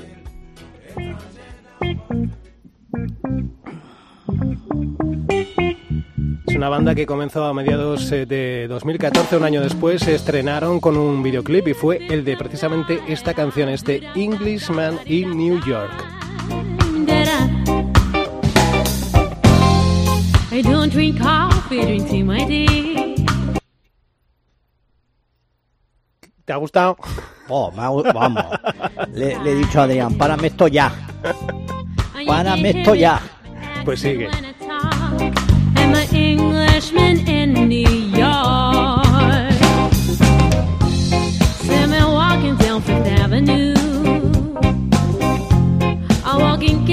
Es 6.52 6.58
una 6.58 6.68
banda 6.68 6.94
que 6.94 7.06
comenzó 7.06 7.46
a 7.46 7.54
mediados 7.54 8.12
eh, 8.12 8.26
de 8.26 8.68
2014, 8.68 9.38
un 9.38 9.44
año 9.46 9.62
después, 9.62 10.02
se 10.02 10.16
estrenaron 10.16 10.82
con 10.82 10.98
un 10.98 11.24
videoclip 11.24 11.70
y 11.70 11.74
fue 11.74 12.06
el 12.08 12.26
de 12.26 12.36
precisamente 12.36 13.00
esta 13.08 13.34
canción, 13.34 13.70
este 13.70 14.02
Englishman 14.16 15.00
in 15.06 15.38
New 15.38 15.62
York. 15.66 15.92
that 17.08 17.28
I, 20.52 20.58
I 20.58 20.62
don't 20.62 20.92
drink 20.92 21.20
coffee, 21.22 21.86
drink 21.86 22.10
tea, 22.10 22.22
my 22.24 22.46
dear. 22.46 23.16
¿Te 26.44 26.52
ha 26.52 26.58
gustado? 26.58 26.98
Oh, 27.48 27.72
me 27.72 27.82
ha 27.82 27.90
gu- 27.90 28.14
vamos. 28.14 28.44
Le, 29.14 29.40
le 29.42 29.52
he 29.52 29.56
dicho 29.56 29.80
a 29.80 29.84
Adrián, 29.84 30.16
párame 30.18 30.48
esto 30.48 30.68
ya. 30.68 30.92
Párame 32.28 32.72
esto 32.72 32.94
ya. 32.94 33.22
Pues 33.86 34.02
sigue. 34.02 34.28
Englishman 35.96 37.28
in 37.28 37.68
New 37.68 37.88
York. 37.88 39.54
See 41.62 41.86
me 41.88 42.04
walking 42.04 42.56
down 42.58 42.82
Fifth 42.82 43.08
Avenue. 43.08 43.74
I'm 46.26 46.42
walking 46.42 46.86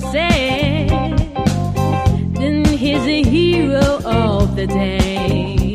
someone 0.00 0.12
said, 0.12 0.88
then 2.34 2.64
he's 2.64 3.02
a 3.02 3.22
hero 3.22 4.00
of 4.04 4.56
the 4.56 4.66
day. 4.66 5.74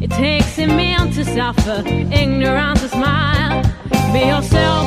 It 0.00 0.10
takes 0.10 0.58
a 0.58 0.66
man 0.66 1.10
to 1.12 1.24
suffer, 1.24 1.82
ignorance 1.86 2.80
to 2.82 2.88
smile. 2.88 3.62
Be 4.12 4.20
yourself, 4.26 4.86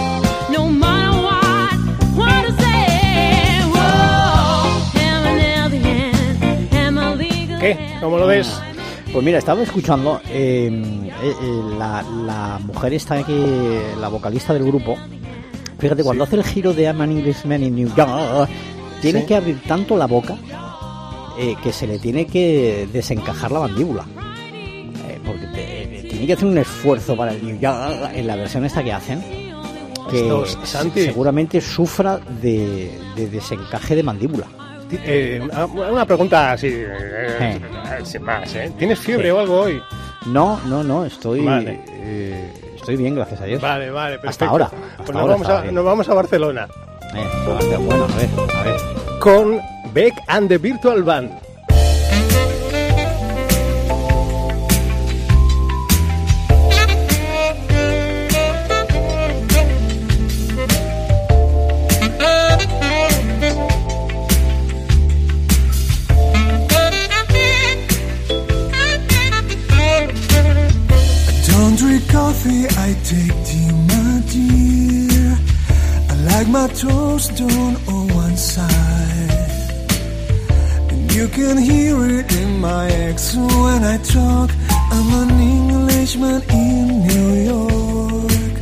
no 0.50 0.68
matter 0.68 1.22
what. 1.22 1.74
What 2.18 2.48
to 2.48 2.54
say? 2.54 3.62
Whoa, 3.74 4.82
am 4.96 5.26
an 5.26 5.40
alien, 5.40 6.74
am 6.74 6.98
a 6.98 7.16
legal 7.16 7.60
¿Qué? 7.60 7.78
¿Cómo 8.02 8.18
lo 8.18 8.28
ves? 8.28 8.62
Pues 9.14 9.26
mira, 9.26 9.38
estaba 9.38 9.62
escuchando 9.62 10.22
eh, 10.30 10.70
eh, 11.22 11.36
eh, 11.42 11.62
la, 11.78 12.02
la 12.02 12.60
mujer 12.60 12.94
esta 12.94 13.24
que, 13.24 13.94
la 14.00 14.08
vocalista 14.08 14.54
del 14.54 14.64
grupo. 14.66 14.98
Fíjate, 15.82 16.04
cuando 16.04 16.24
hace 16.24 16.36
el 16.38 16.44
giro 16.44 16.74
de 16.74 16.84
I'm 16.84 17.02
an 17.02 17.12
Englishman 17.12 17.64
in 17.64 17.76
New 17.76 17.94
York, 17.96 18.50
tiene 19.02 19.26
que 19.26 19.36
abrir 19.36 19.62
tanto 19.68 19.98
la 19.98 20.06
boca 20.08 20.38
eh, 21.40 21.56
que 21.64 21.74
se 21.74 21.88
le 21.88 21.98
tiene 22.00 22.26
que 22.28 22.88
desencajar 22.94 23.52
la 23.52 23.62
mandíbula. 23.62 24.06
Eh, 25.08 25.20
porque 25.26 25.48
te- 25.48 26.08
tiene 26.10 26.28
que 26.28 26.34
hacer 26.34 26.46
un 26.48 26.58
esfuerzo 26.60 27.16
para 27.18 27.32
el 27.32 27.44
New 27.44 27.60
York 27.60 28.12
en 28.14 28.28
la 28.28 28.36
versión 28.36 28.64
esta 28.64 28.84
que 28.84 28.94
hacen. 28.94 29.22
Que 30.10 30.22
Estos, 30.22 30.58
Santi. 30.64 31.04
seguramente 31.06 31.60
sufra 31.62 32.20
de, 32.42 32.92
de 33.16 33.28
desencaje 33.28 33.96
de 33.96 34.04
mandíbula. 34.04 34.46
Eh, 34.92 35.40
una, 35.42 35.66
una 35.66 36.06
pregunta 36.06 36.52
así, 36.52 36.68
eh, 36.68 36.86
Eh. 37.40 37.60
sin 38.04 38.22
más, 38.24 38.54
¿eh? 38.56 38.72
¿Tienes 38.78 39.00
fiebre 39.00 39.32
o 39.32 39.40
algo 39.40 39.62
hoy? 39.62 39.82
No, 40.26 40.60
no, 40.68 40.84
no, 40.84 41.06
estoy, 41.06 41.40
Vale. 41.42 41.80
Estoy 42.82 42.98
bien, 42.98 43.16
gracias 43.16 43.40
a 43.42 43.46
Dios. 43.46 43.62
Vale, 43.62 43.90
vale, 43.92 44.20
perfecto. 44.20 44.30
Hasta 44.30 44.46
ahora, 44.48 44.70
Pues 44.98 45.10
nos, 45.10 45.18
ahora 45.18 45.34
vamos 45.34 45.50
a, 45.50 45.64
nos 45.72 45.86
vamos 45.86 46.10
a 46.10 46.14
Barcelona 46.14 46.68
Eh, 47.16 47.78
bueno, 47.80 48.06
a 48.06 48.16
ver, 48.18 48.30
a 48.58 48.64
ver. 48.64 48.76
con 49.20 49.60
Beck 49.94 50.14
and 50.28 50.48
the 50.50 50.58
Virtual 50.58 51.04
Band. 51.04 51.32
Toast 76.76 77.36
done 77.38 77.76
on 77.88 78.08
one 78.14 78.38
side. 78.38 79.52
And 80.90 81.14
you 81.14 81.28
can 81.28 81.58
hear 81.58 81.96
it 82.20 82.32
in 82.36 82.60
my 82.60 82.88
accent 82.90 83.52
when 83.52 83.84
I 83.84 83.98
talk. 83.98 84.50
I'm 84.92 85.10
an 85.22 85.32
Englishman 85.40 86.42
in 86.50 87.08
New 87.08 87.30
York. 87.52 88.54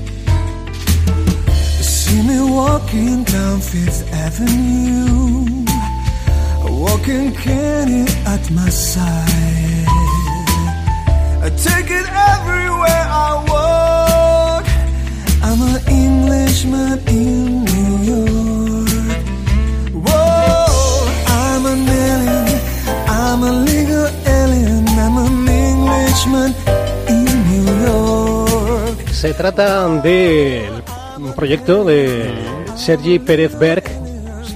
See 1.81 2.21
me 2.29 2.39
walking 2.41 3.23
down 3.23 3.59
Fifth 3.59 4.11
Avenue. 4.13 5.65
A 6.67 6.71
walking 6.71 7.33
candy 7.33 8.11
at 8.25 8.51
my 8.51 8.69
side. 8.69 9.87
I 11.45 11.49
take 11.67 11.89
it 11.99 12.07
everywhere 12.33 13.05
I 13.25 13.29
walk. 13.51 14.65
I'm 15.41 15.61
an 15.61 15.79
Englishman 15.87 16.99
in 17.07 17.68
Se 29.19 29.33
trata 29.33 29.85
del 30.01 30.81
un 31.17 31.33
proyecto 31.33 31.83
de 31.83 32.33
Sergi 32.75 33.19
Pérez 33.19 33.59
Berg, 33.59 33.83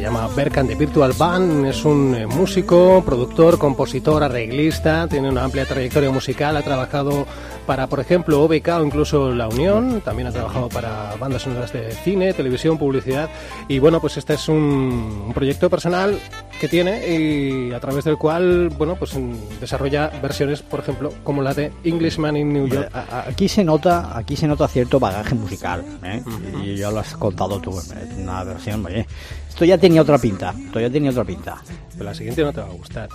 llama 0.04 0.28
Berg 0.36 0.60
and 0.60 0.70
the 0.70 0.76
Virtual 0.76 1.13
Band, 1.18 1.66
es 1.66 1.86
un 1.86 2.13
eh, 2.13 2.28
músico, 2.28 3.02
productor, 3.06 3.58
compositor, 3.58 4.22
arreglista, 4.22 5.08
tiene 5.08 5.30
una 5.30 5.44
amplia 5.46 5.66
trayectoria 5.66 6.12
musical, 6.12 6.58
ha 6.58 6.62
trabajado 6.62 7.26
para, 7.66 7.88
por 7.88 8.02
ejemplo, 8.02 8.42
OBK 8.42 8.68
o 8.68 8.84
incluso 8.84 9.32
La 9.32 9.48
Unión, 9.48 10.02
también 10.02 10.28
ha 10.28 10.32
trabajado 10.32 10.68
para 10.68 11.16
bandas 11.16 11.44
sonoras 11.44 11.72
de 11.72 11.92
cine, 11.92 12.34
televisión, 12.34 12.78
publicidad, 12.78 13.30
y 13.68 13.80
bueno, 13.80 14.02
pues 14.02 14.18
este 14.18 14.34
es 14.34 14.50
un, 14.50 15.24
un 15.28 15.34
proyecto 15.34 15.70
personal 15.70 16.20
que 16.60 16.68
tiene 16.68 17.08
y 17.08 17.72
a 17.72 17.80
través 17.80 18.04
del 18.04 18.18
cual, 18.18 18.70
bueno, 18.70 18.96
pues 18.96 19.18
desarrolla 19.60 20.12
versiones, 20.22 20.62
por 20.62 20.82
ejemplo, 20.82 21.13
como 21.24 21.42
la 21.42 21.54
de 21.54 21.72
Englishman 21.84 22.36
in 22.36 22.52
New 22.52 22.68
York. 22.68 22.89
Aquí 22.94 23.48
se 23.48 23.63
nota, 23.63 24.18
aquí 24.18 24.36
se 24.36 24.48
nota 24.48 24.68
cierto 24.68 25.00
bagaje 25.00 25.36
musical, 25.36 25.84
¿eh? 26.04 26.22
y 26.63 26.76
ya 26.76 26.92
lo 26.92 27.00
has 27.00 27.16
contado 27.16 27.60
tú, 27.60 27.78
es 27.80 27.94
una 28.18 28.44
versión, 28.44 28.86
oye, 28.86 29.06
esto 29.54 29.66
ya 29.66 29.78
tenía 29.78 30.02
otra 30.02 30.18
pinta, 30.18 30.52
esto 30.58 30.80
ya 30.80 30.89
tenía 30.89 31.12
otra 31.12 31.24
pinta. 31.24 31.62
Pero 31.92 32.06
la 32.06 32.16
siguiente 32.16 32.42
no 32.42 32.52
te 32.52 32.60
va 32.60 32.66
a 32.66 32.72
gustar. 32.72 33.08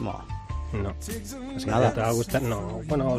No. 0.00 0.24
La 0.72 0.94
siguiente 1.02 1.66
Nada. 1.66 1.88
no 1.88 1.92
te 1.94 2.00
va 2.00 2.08
a 2.08 2.12
gustar. 2.12 2.40
No. 2.40 2.80
Bueno, 2.86 3.18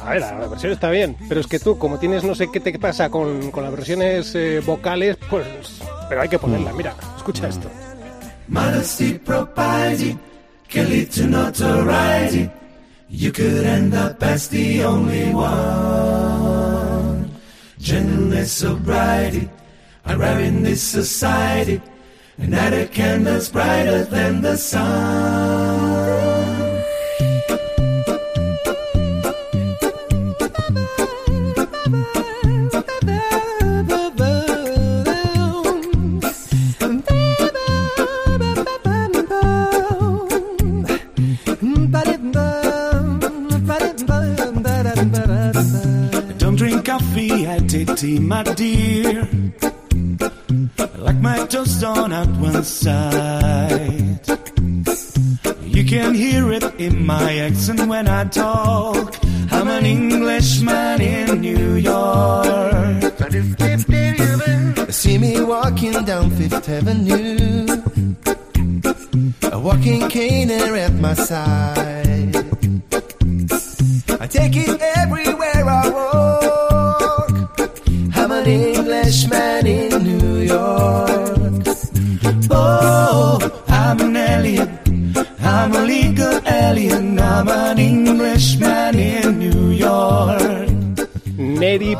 a 0.00 0.10
ver, 0.10 0.20
la 0.22 0.48
versión 0.48 0.72
está 0.72 0.88
bien. 0.88 1.18
Pero 1.28 1.42
es 1.42 1.46
que 1.46 1.58
tú, 1.58 1.76
como 1.76 1.98
tienes 1.98 2.24
no 2.24 2.34
sé 2.34 2.50
qué 2.50 2.60
te 2.60 2.78
pasa 2.78 3.10
con, 3.10 3.50
con 3.50 3.62
las 3.62 3.72
versiones 3.72 4.34
eh, 4.34 4.62
vocales, 4.64 5.18
pues. 5.28 5.82
Pero 6.08 6.22
hay 6.22 6.30
que 6.30 6.38
ponerla. 6.38 6.72
Mira, 6.72 6.94
escucha 7.14 7.46
esto. 7.46 7.68
Modesty, 8.48 9.18
propriety 9.18 10.16
can 10.70 10.88
lead 10.88 11.10
to 11.10 11.26
notoriety. 11.26 12.50
You 13.10 13.32
could 13.32 13.66
end 13.66 13.94
up 13.94 14.22
as 14.22 14.48
the 14.48 14.82
only 14.82 15.30
one. 15.34 17.28
Gentleness, 17.78 18.50
sobriety 18.50 19.46
are 20.06 20.16
rare 20.16 20.40
in 20.40 20.62
this 20.62 20.82
society. 20.82 21.82
And 22.36 22.54
at 22.54 22.72
a 22.72 22.86
candle's 22.86 23.48
brighter 23.48 24.04
than 24.04 24.42
the 24.42 24.56
sun. 24.56 26.14
Don't 46.38 46.56
drink 46.56 46.84
coffee, 46.84 47.48
I 47.48 47.58
take 47.60 47.94
tea, 47.96 48.18
my 48.18 48.42
dear. 48.42 49.28
At 52.14 52.28
one 52.38 52.62
side. 52.62 54.20
You 55.64 55.84
can 55.84 56.14
hear 56.14 56.52
it 56.52 56.62
in 56.78 57.04
my 57.04 57.38
accent 57.38 57.88
when 57.88 58.06
I 58.06 58.22
talk. 58.24 59.16
I'm 59.50 59.66
an 59.66 59.84
Englishman 59.84 61.00
in 61.00 61.40
New 61.40 61.74
York. 61.74 63.02
See 64.92 65.18
me 65.18 65.42
walking 65.42 66.04
down 66.04 66.30
Fifth 66.30 66.68
Avenue. 66.68 67.66
A 69.50 69.58
walking 69.58 70.08
cane 70.08 70.52
at 70.52 70.92
my 70.94 71.14
side. 71.14 72.03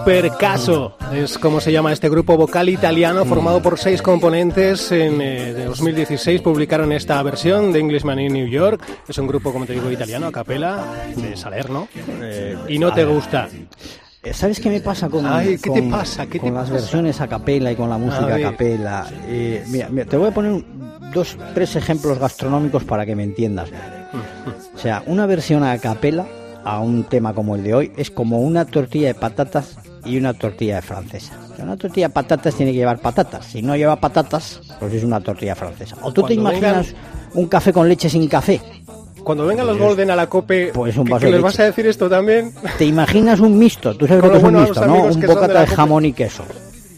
Neri 0.06 0.28
Percaso 0.28 0.96
es 1.12 1.38
como 1.38 1.60
se 1.60 1.72
llama 1.72 1.92
este 1.92 2.08
grupo 2.08 2.36
vocal 2.36 2.68
italiano 2.68 3.24
formado 3.24 3.62
por 3.62 3.78
seis 3.78 4.02
componentes. 4.02 4.90
En 4.92 5.20
eh, 5.20 5.52
de 5.52 5.64
2016 5.66 6.40
publicaron 6.42 6.92
esta 6.92 7.22
versión 7.22 7.72
de 7.72 7.80
Englishman 7.80 8.18
in 8.20 8.32
New 8.32 8.46
York. 8.48 8.82
Es 9.08 9.18
un 9.18 9.26
grupo, 9.26 9.52
como 9.52 9.66
te 9.66 9.72
digo, 9.74 9.90
italiano, 9.90 10.26
a 10.26 10.32
capela, 10.32 10.84
de 11.16 11.36
Salerno. 11.36 11.88
y 12.68 12.78
no 12.78 12.92
te 12.92 13.04
gusta. 13.04 13.48
Eh, 14.22 14.32
¿Sabes 14.32 14.58
qué 14.60 14.70
me 14.70 14.80
pasa 14.80 15.08
con, 15.08 15.26
Ay, 15.26 15.58
¿qué 15.62 15.70
te 15.70 15.82
pasa? 15.82 16.24
¿Qué 16.26 16.32
te 16.32 16.38
con 16.40 16.54
las 16.54 16.64
pasa? 16.64 16.74
versiones 16.74 17.20
a 17.20 17.28
capela 17.28 17.70
y 17.72 17.76
con 17.76 17.90
la 17.90 17.98
música 17.98 18.34
a, 18.34 18.40
capela? 18.40 19.06
Eh, 19.26 19.64
mira, 19.68 19.88
mira, 19.90 20.06
te 20.06 20.16
voy 20.16 20.28
a 20.28 20.30
poner 20.34 20.52
un- 20.52 21.10
dos, 21.12 21.36
tres 21.54 21.76
ejemplos 21.76 22.18
gastronómicos 22.18 22.84
para 22.84 23.04
que 23.04 23.14
me 23.14 23.22
entiendas. 23.22 23.68
O 24.74 24.78
sea, 24.78 25.02
una 25.06 25.26
versión 25.26 25.62
a 25.62 25.76
capela 25.78 26.26
a 26.64 26.80
un 26.80 27.04
tema 27.04 27.34
como 27.34 27.54
el 27.56 27.62
de 27.62 27.74
hoy 27.74 27.92
es 27.98 28.10
como 28.10 28.40
una 28.40 28.64
tortilla 28.64 29.08
de 29.08 29.14
patatas 29.14 29.76
y 30.04 30.16
una 30.18 30.34
tortilla 30.34 30.76
de 30.76 30.82
francesa. 30.82 31.32
Una 31.58 31.76
tortilla 31.76 32.08
de 32.08 32.14
patatas 32.14 32.54
tiene 32.54 32.72
que 32.72 32.78
llevar 32.78 32.98
patatas. 32.98 33.46
Si 33.46 33.62
no 33.62 33.76
lleva 33.76 33.96
patatas, 33.96 34.60
Pues 34.80 34.92
es 34.94 35.04
una 35.04 35.20
tortilla 35.20 35.54
francesa. 35.54 35.96
¿O 36.02 36.12
tú 36.12 36.22
te 36.24 36.34
imaginas 36.34 36.88
vengan- 36.88 36.94
un 37.34 37.46
café 37.48 37.72
con 37.72 37.88
leche 37.88 38.08
sin 38.10 38.26
café? 38.28 38.60
Cuando 39.22 39.46
vengan 39.46 39.66
los 39.66 39.78
Golden 39.78 40.10
a 40.10 40.16
la 40.16 40.26
COPE, 40.28 40.72
Pues 40.74 40.96
un 40.98 41.06
¿qué- 41.06 41.12
vaso 41.12 41.24
de 41.26 41.32
les 41.32 41.40
leche. 41.40 41.44
vas 41.44 41.60
a 41.60 41.64
decir 41.64 41.86
esto 41.86 42.10
también? 42.10 42.52
¿Te 42.76 42.84
imaginas 42.84 43.40
un 43.40 43.58
mixto? 43.58 43.96
¿Tú 43.96 44.06
sabes 44.06 44.22
lo 44.22 44.30
que 44.32 44.36
es 44.38 44.42
un 44.44 44.54
mixto, 44.54 44.86
no? 44.86 45.02
Un 45.04 45.20
bocata 45.20 45.60
de 45.60 45.66
jamón 45.68 46.04
y 46.04 46.12
queso. 46.12 46.44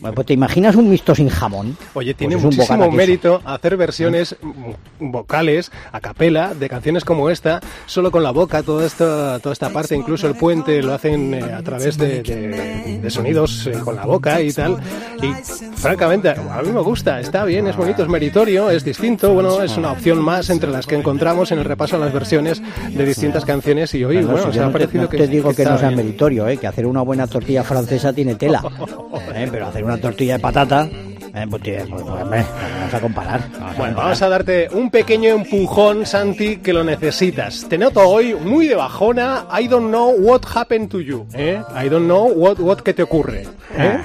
Bueno, 0.06 0.14
pues 0.14 0.26
te 0.28 0.34
imaginas 0.34 0.76
un 0.76 0.88
mixto 0.88 1.14
sin 1.14 1.28
jamón. 1.28 1.76
Oye, 1.94 2.12
Pues 2.14 2.16
tiene 2.16 2.36
muchísimo 2.36 2.90
mérito 2.96 3.42
hacer 3.44 3.76
versiones 3.76 4.36
mm, 4.40 5.10
vocales, 5.10 5.72
a 5.92 6.00
capela, 6.00 6.54
de 6.54 6.68
canciones 6.68 7.04
como 7.04 7.28
esta, 7.30 7.60
solo 7.86 8.10
con 8.10 8.22
la 8.22 8.30
boca, 8.30 8.62
toda 8.62 8.86
esta, 8.86 9.38
toda 9.40 9.52
esta 9.52 9.70
parte, 9.70 9.96
incluso 9.96 10.26
el 10.28 10.36
puente 10.36 10.82
lo 10.82 10.94
hacen 10.94 11.34
eh, 11.34 11.42
a 11.42 11.62
través 11.62 11.96
de, 11.98 12.22
de- 12.22 12.98
de 13.02 13.10
sonidos 13.10 13.66
eh, 13.66 13.72
con 13.84 13.96
la 13.96 14.04
boca 14.06 14.40
y 14.40 14.52
tal. 14.52 14.78
Y 15.22 15.32
francamente, 15.76 16.30
a 16.30 16.62
mí 16.62 16.70
me 16.72 16.80
gusta, 16.80 17.20
está 17.20 17.44
bien, 17.44 17.66
es 17.66 17.76
bonito, 17.76 18.02
es 18.02 18.08
meritorio, 18.08 18.70
es 18.70 18.84
distinto, 18.84 19.32
bueno, 19.32 19.62
es 19.62 19.76
una 19.76 19.92
opción 19.92 20.18
más 20.20 20.50
entre 20.50 20.70
las 20.70 20.86
que 20.86 20.96
encontramos 20.96 21.52
en 21.52 21.58
el 21.58 21.64
repaso 21.64 21.96
a 21.96 21.98
las 21.98 22.12
versiones 22.12 22.62
de 22.90 23.04
distintas 23.06 23.44
canciones 23.44 23.94
y 23.94 24.04
hoy, 24.04 24.22
Bueno, 24.24 24.52
se 24.52 24.60
ha 24.60 24.66
no 24.66 24.72
parecido 24.72 25.04
no 25.04 25.08
que 25.08 25.18
te 25.18 25.28
digo 25.28 25.54
que, 25.54 25.64
no 25.64 25.78
sea 25.78 25.88
bien. 25.88 25.98
meritorio, 25.98 26.48
¿eh? 26.48 26.56
que 26.56 26.66
hacer 26.66 26.86
una 26.86 27.02
buena 27.02 27.26
tortilla 27.26 27.62
francesa 27.62 28.12
tiene 28.12 28.34
tela. 28.34 28.62
¿eh? 29.34 29.48
Pero 29.50 29.66
hacer 29.66 29.84
una 29.84 29.98
tortilla 29.98 30.34
de 30.34 30.40
patata, 30.40 30.84
¿eh? 30.84 31.46
pues, 31.50 31.62
pues, 31.62 31.82
pues, 31.88 32.02
hombre, 32.02 32.44
vamos 32.80 32.94
a 32.94 33.00
comparar. 33.00 33.40
vamos 33.40 33.54
a 33.54 33.58
Bueno, 33.60 33.74
comparar. 33.76 33.94
vamos 33.96 34.22
a 34.22 34.28
darte 34.28 34.68
un 34.72 34.90
pequeño 34.90 35.30
empujón, 35.34 36.06
Santi, 36.06 36.56
que 36.58 36.72
lo 36.72 36.82
necesitas. 36.84 37.66
Te 37.68 37.76
noto 37.78 38.00
hoy 38.00 38.34
muy 38.34 38.66
de 38.66 38.74
bajona. 38.74 39.46
I 39.58 39.68
don't 39.68 39.88
know 39.88 40.10
what 40.18 40.40
happened 40.54 40.88
to 40.90 41.00
you. 41.00 41.26
¿eh? 41.34 41.60
I 41.74 41.88
don't 41.88 42.06
know 42.06 42.28
what, 42.32 42.58
what 42.58 42.78
que 42.78 42.94
te 42.94 43.02
ocurre. 43.02 43.46
¿eh? 43.76 43.98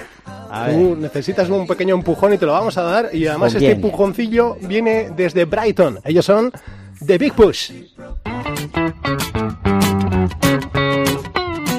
A 0.52 0.68
ver. 0.68 0.76
Tú 0.76 0.96
necesitas 0.98 1.50
un 1.50 1.66
pequeño 1.66 1.96
empujón 1.96 2.34
y 2.34 2.38
te 2.38 2.46
lo 2.46 2.52
vamos 2.52 2.78
a 2.78 2.84
dar. 2.84 3.10
Y 3.14 3.26
además 3.28 3.54
¿Con 3.54 3.58
este 3.58 3.60
quién? 3.60 3.72
empujoncillo 3.78 4.58
viene 4.62 5.10
desde 5.16 5.46
Brighton. 5.46 6.00
Ellos 6.04 6.26
son 6.26 6.52
The 7.06 7.18
Big 7.18 7.34
Push. 7.34 7.72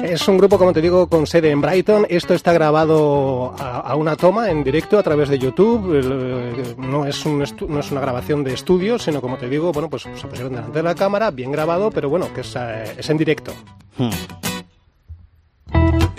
Es 0.03 0.27
un 0.27 0.37
grupo, 0.37 0.59
como 0.59 0.73
te 0.73 0.81
digo, 0.81 1.07
con 1.07 1.25
sede 1.25 1.49
en 1.49 1.59
Brighton. 1.61 2.05
Esto 2.07 2.33
está 2.35 2.53
grabado 2.53 3.55
a, 3.57 3.79
a 3.79 3.95
una 3.95 4.15
toma 4.15 4.49
en 4.51 4.63
directo 4.63 4.99
a 4.99 5.03
través 5.03 5.29
de 5.29 5.39
YouTube. 5.39 5.91
Eh, 5.95 6.75
no, 6.77 7.05
es 7.05 7.25
un 7.25 7.39
no 7.67 7.79
es 7.79 7.91
una 7.91 8.01
grabación 8.01 8.43
de 8.43 8.53
estudio, 8.53 8.99
sino, 8.99 9.21
como 9.21 9.37
te 9.37 9.49
digo, 9.49 9.71
bueno, 9.71 9.89
pues 9.89 10.03
se 10.03 10.27
pusieron 10.27 10.53
delante 10.53 10.77
de 10.77 10.83
la 10.83 10.93
cámara, 10.93 11.31
bien 11.31 11.51
grabado, 11.51 11.89
pero 11.89 12.09
bueno, 12.09 12.31
que 12.33 12.41
es, 12.41 12.55
eh, 12.55 12.93
es 12.97 13.09
en 13.09 13.17
directo. 13.17 13.53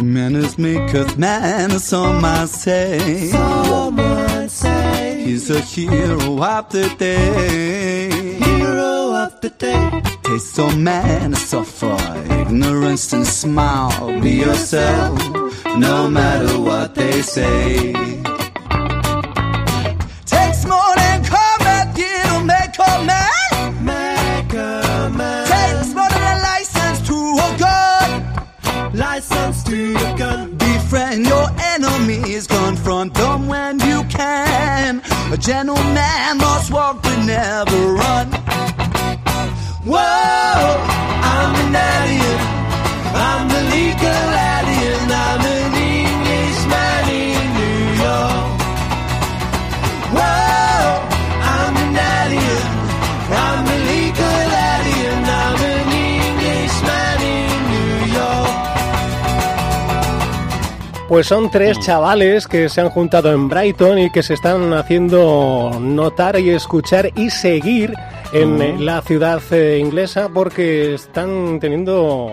Manners 0.00 0.58
maketh 0.58 1.16
man, 1.16 1.78
some 1.78 2.20
might 2.20 2.48
say. 2.48 3.30
He's 5.24 5.50
a 5.50 5.60
hero 5.60 6.42
of 6.42 6.68
the 6.70 6.94
day. 6.98 8.38
Hero 8.38 9.14
of 9.14 9.40
the 9.40 9.50
day. 9.50 10.02
Taste 10.22 10.58
of 10.58 10.76
man, 10.78 11.34
suffer 11.34 11.96
ignorance 12.40 13.12
and 13.12 13.26
smile. 13.26 14.20
Be 14.20 14.32
yourself, 14.32 15.18
no 15.76 16.08
matter 16.08 16.58
what 16.60 16.94
they 16.94 17.22
say. 17.22 17.92
Takes 20.26 20.64
more 20.66 20.94
than 20.96 21.24
combat 21.24 21.94
to 21.96 22.44
make 22.44 22.78
a 22.78 23.04
man. 23.04 23.33
Enemies, 32.14 32.46
confront 32.46 33.14
them 33.14 33.48
when 33.48 33.78
you 33.80 34.04
can. 34.04 35.02
A 35.32 35.36
gentleman 35.36 36.38
must 36.38 36.72
walk 36.72 37.02
but 37.02 37.24
never 37.24 37.92
run. 37.92 38.28
Whoa, 39.84 39.98
I'm 41.32 41.54
an 41.64 41.76
alien. 41.76 42.40
I'm 43.14 43.48
the 43.48 43.62
legal 43.74 44.43
Pues 61.14 61.28
son 61.28 61.48
tres 61.48 61.78
chavales 61.78 62.48
que 62.48 62.68
se 62.68 62.80
han 62.80 62.90
juntado 62.90 63.30
en 63.30 63.48
Brighton 63.48 64.00
y 64.00 64.10
que 64.10 64.20
se 64.20 64.34
están 64.34 64.72
haciendo 64.72 65.70
notar 65.80 66.40
y 66.40 66.50
escuchar 66.50 67.12
y 67.14 67.30
seguir 67.30 67.94
en 68.32 68.84
la 68.84 69.00
ciudad 69.00 69.40
eh, 69.52 69.78
inglesa 69.80 70.28
porque 70.28 70.94
están 70.94 71.60
teniendo 71.60 72.32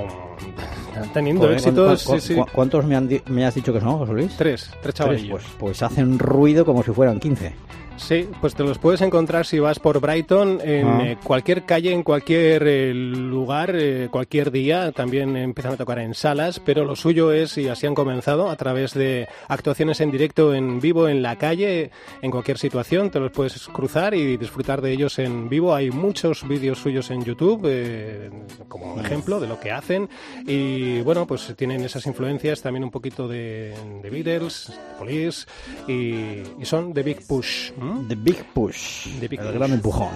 están 0.88 1.14
teniendo 1.14 1.42
Joder, 1.44 1.58
éxitos. 1.58 2.04
¿cu- 2.06 2.14
cu- 2.14 2.20
sí, 2.20 2.28
sí. 2.30 2.36
cu- 2.40 2.48
¿Cuántos 2.52 2.84
me, 2.86 2.96
han 2.96 3.08
me 3.28 3.46
has 3.46 3.54
dicho 3.54 3.72
que 3.72 3.80
son, 3.82 4.00
José 4.00 4.14
Luis? 4.14 4.36
Tres, 4.36 4.72
tres 4.82 4.96
chavalillos. 4.96 5.30
pues, 5.30 5.44
pues 5.60 5.84
hacen 5.84 6.18
ruido 6.18 6.66
como 6.66 6.82
si 6.82 6.90
fueran 6.92 7.20
15. 7.20 7.54
Sí, 8.02 8.28
pues 8.42 8.56
te 8.56 8.64
los 8.64 8.80
puedes 8.80 9.00
encontrar 9.02 9.46
si 9.46 9.60
vas 9.60 9.78
por 9.78 10.00
Brighton 10.02 10.60
en 10.64 10.88
Ah. 10.88 11.04
eh, 11.06 11.18
cualquier 11.24 11.64
calle, 11.66 11.94
en 11.94 12.02
cualquier 12.02 12.64
eh, 12.68 12.94
lugar, 12.96 13.76
eh, 13.76 14.08
cualquier 14.12 14.50
día. 14.52 14.92
También 14.92 15.38
empiezan 15.38 15.74
a 15.74 15.78
tocar 15.78 16.00
en 16.00 16.16
salas, 16.16 16.60
pero 16.60 16.84
lo 16.84 16.96
suyo 16.96 17.32
es, 17.32 17.58
y 17.60 17.68
así 17.70 17.86
han 17.86 17.94
comenzado, 17.94 18.50
a 18.50 18.56
través 18.56 18.96
de 18.96 19.28
actuaciones 19.48 20.02
en 20.02 20.10
directo, 20.10 20.54
en 20.56 20.82
vivo, 20.82 21.08
en 21.08 21.22
la 21.22 21.38
calle, 21.38 21.92
en 22.24 22.32
cualquier 22.32 22.58
situación. 22.58 23.12
Te 23.12 23.20
los 23.20 23.32
puedes 23.32 23.68
cruzar 23.68 24.16
y 24.16 24.36
disfrutar 24.36 24.82
de 24.82 24.92
ellos 24.92 25.20
en 25.20 25.48
vivo. 25.48 25.76
Hay 25.76 25.92
muchos 25.92 26.46
vídeos 26.48 26.80
suyos 26.80 27.12
en 27.12 27.24
YouTube, 27.24 27.62
eh, 27.66 28.32
como 28.68 29.00
ejemplo 29.00 29.40
de 29.40 29.48
lo 29.48 29.60
que 29.60 29.72
hacen. 29.72 30.10
Y 30.48 31.02
bueno, 31.02 31.28
pues 31.28 31.54
tienen 31.56 31.82
esas 31.84 32.06
influencias 32.08 32.64
también 32.64 32.84
un 32.84 32.92
poquito 32.92 33.28
de, 33.28 33.76
de 34.02 34.10
Beatles, 34.10 34.70
de 34.70 34.98
Police, 34.98 35.46
y, 35.88 36.42
y 36.60 36.66
son 36.66 36.94
The 36.96 37.04
Big 37.04 37.28
Push. 37.28 37.72
The 38.08 38.16
Big 38.16 38.44
Push. 38.54 39.20
The 39.20 39.28
Big 39.28 39.40
el 39.40 39.46
Push. 39.48 39.56
gran 39.56 39.74
empujón. 39.74 40.10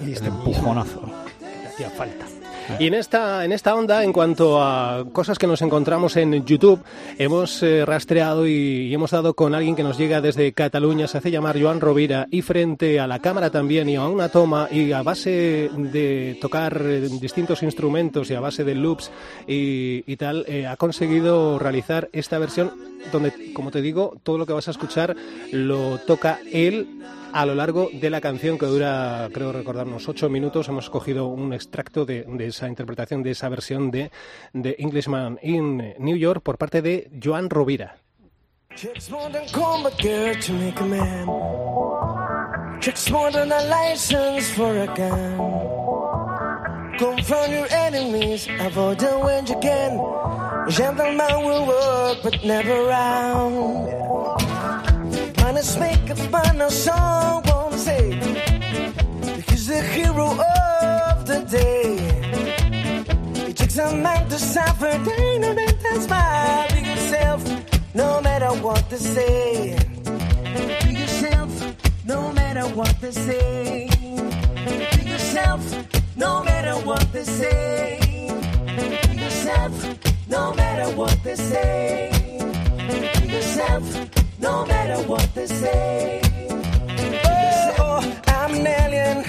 Y 0.00 0.04
El 0.04 0.12
este 0.12 0.26
empujonazo. 0.28 1.02
que 1.38 1.66
hacía 1.68 1.90
falta. 1.90 2.26
Y 2.78 2.86
en 2.86 2.94
esta, 2.94 3.44
en 3.44 3.52
esta 3.52 3.74
onda, 3.74 4.04
en 4.04 4.12
cuanto 4.12 4.62
a 4.62 5.04
cosas 5.12 5.38
que 5.38 5.46
nos 5.46 5.62
encontramos 5.62 6.16
en 6.16 6.44
YouTube, 6.44 6.82
hemos 7.18 7.62
eh, 7.62 7.84
rastreado 7.84 8.46
y, 8.46 8.92
hemos 8.92 9.10
dado 9.10 9.34
con 9.34 9.54
alguien 9.54 9.76
que 9.76 9.82
nos 9.82 9.98
llega 9.98 10.20
desde 10.20 10.52
Cataluña, 10.52 11.06
se 11.06 11.18
hace 11.18 11.30
llamar 11.30 11.60
Joan 11.60 11.80
Rovira, 11.80 12.26
y 12.30 12.42
frente 12.42 12.98
a 13.00 13.06
la 13.06 13.18
cámara 13.18 13.50
también 13.50 13.88
y 13.88 13.96
a 13.96 14.06
una 14.06 14.28
toma, 14.28 14.68
y 14.70 14.92
a 14.92 15.02
base 15.02 15.70
de 15.76 16.38
tocar 16.40 16.80
eh, 16.82 17.08
distintos 17.20 17.62
instrumentos 17.62 18.30
y 18.30 18.34
a 18.34 18.40
base 18.40 18.64
de 18.64 18.74
loops 18.74 19.10
y, 19.46 20.04
y 20.06 20.16
tal, 20.16 20.44
eh, 20.48 20.66
ha 20.66 20.76
conseguido 20.76 21.58
realizar 21.58 22.08
esta 22.12 22.38
versión 22.38 22.72
donde, 23.12 23.52
como 23.52 23.70
te 23.70 23.80
digo, 23.80 24.16
todo 24.22 24.38
lo 24.38 24.46
que 24.46 24.52
vas 24.52 24.68
a 24.68 24.72
escuchar 24.72 25.14
lo 25.52 25.98
toca 25.98 26.40
él 26.52 26.88
a 27.32 27.46
lo 27.46 27.54
largo 27.54 27.88
de 27.92 28.10
la 28.10 28.20
canción 28.20 28.58
que 28.58 28.66
dura, 28.66 29.28
creo 29.32 29.52
recordar, 29.52 29.86
unos 29.86 30.08
ocho 30.08 30.28
minutos. 30.28 30.68
Hemos 30.68 30.90
cogido 30.90 31.26
un 31.26 31.52
extracto 31.52 32.04
de, 32.04 32.24
de 32.24 32.46
esa 32.46 32.68
interpretación, 32.68 33.22
de 33.22 33.30
esa 33.32 33.48
versión 33.48 33.90
de, 33.90 34.10
de 34.52 34.76
Englishman 34.78 35.38
in 35.42 35.94
New 35.98 36.16
York 36.16 36.42
por 36.42 36.58
parte 36.58 36.82
de 36.82 37.10
Joan 37.22 37.50
Rovira. 37.50 37.98
Checks 38.76 39.10
more 39.10 39.32
than 39.32 39.46
combat 39.52 39.96
gear 39.98 40.38
to 40.38 40.52
make 40.52 40.78
a 40.78 40.84
man. 40.84 41.26
Checks 42.80 43.10
more 43.10 43.30
a 43.34 43.44
license 43.44 44.50
for 44.54 44.76
a 44.76 44.86
gun. 44.86 45.38
Confront 46.98 47.52
your 47.52 47.66
enemies, 47.70 48.48
avoid 48.60 48.98
them 48.98 49.20
when 49.20 49.46
you 49.46 49.58
can. 49.60 49.98
A 49.98 51.40
will 51.40 51.66
work, 51.66 52.22
but 52.22 52.44
never 52.44 52.84
round. 52.84 54.55
Manners 55.56 55.78
make 55.78 56.10
a 56.10 56.62
of 56.66 56.70
song, 56.70 57.42
won't 57.46 57.72
say. 57.76 58.10
Because 59.36 59.66
the 59.66 59.80
hero 59.80 60.32
of 60.32 61.26
the 61.26 61.46
day. 61.50 61.96
It 63.48 63.56
takes 63.56 63.78
a 63.78 63.96
man 63.96 64.28
to 64.28 64.38
suffer, 64.38 64.88
ignorant 64.88 65.82
and 65.92 66.02
smile. 66.02 66.68
Be 66.74 66.80
yourself, 66.80 67.40
no 67.94 68.20
matter 68.20 68.50
what 68.66 68.90
they 68.90 68.98
say. 68.98 69.78
Be 70.84 70.92
yourself, 70.92 71.50
no 72.04 72.32
matter 72.32 72.66
what 72.76 72.94
they 73.00 73.12
say. 73.12 73.88
Be 74.94 75.08
yourself, 75.08 75.62
no 76.16 76.44
matter 76.44 76.74
what 76.86 77.10
they 77.14 77.24
say. 77.24 77.98
Be 79.08 79.16
yourself, 79.22 80.28
no 80.28 80.52
matter 80.52 80.94
what 80.94 81.16
they 81.24 81.34
say. 81.34 82.10
Be 83.22 83.28
yourself, 83.32 84.25
no 84.38 84.66
matter 84.66 85.02
what 85.08 85.34
they 85.34 85.46
say. 85.46 86.20
Oh, 87.78 88.20
I'm 88.26 88.54
an 88.54 88.66
alien. 88.66 89.24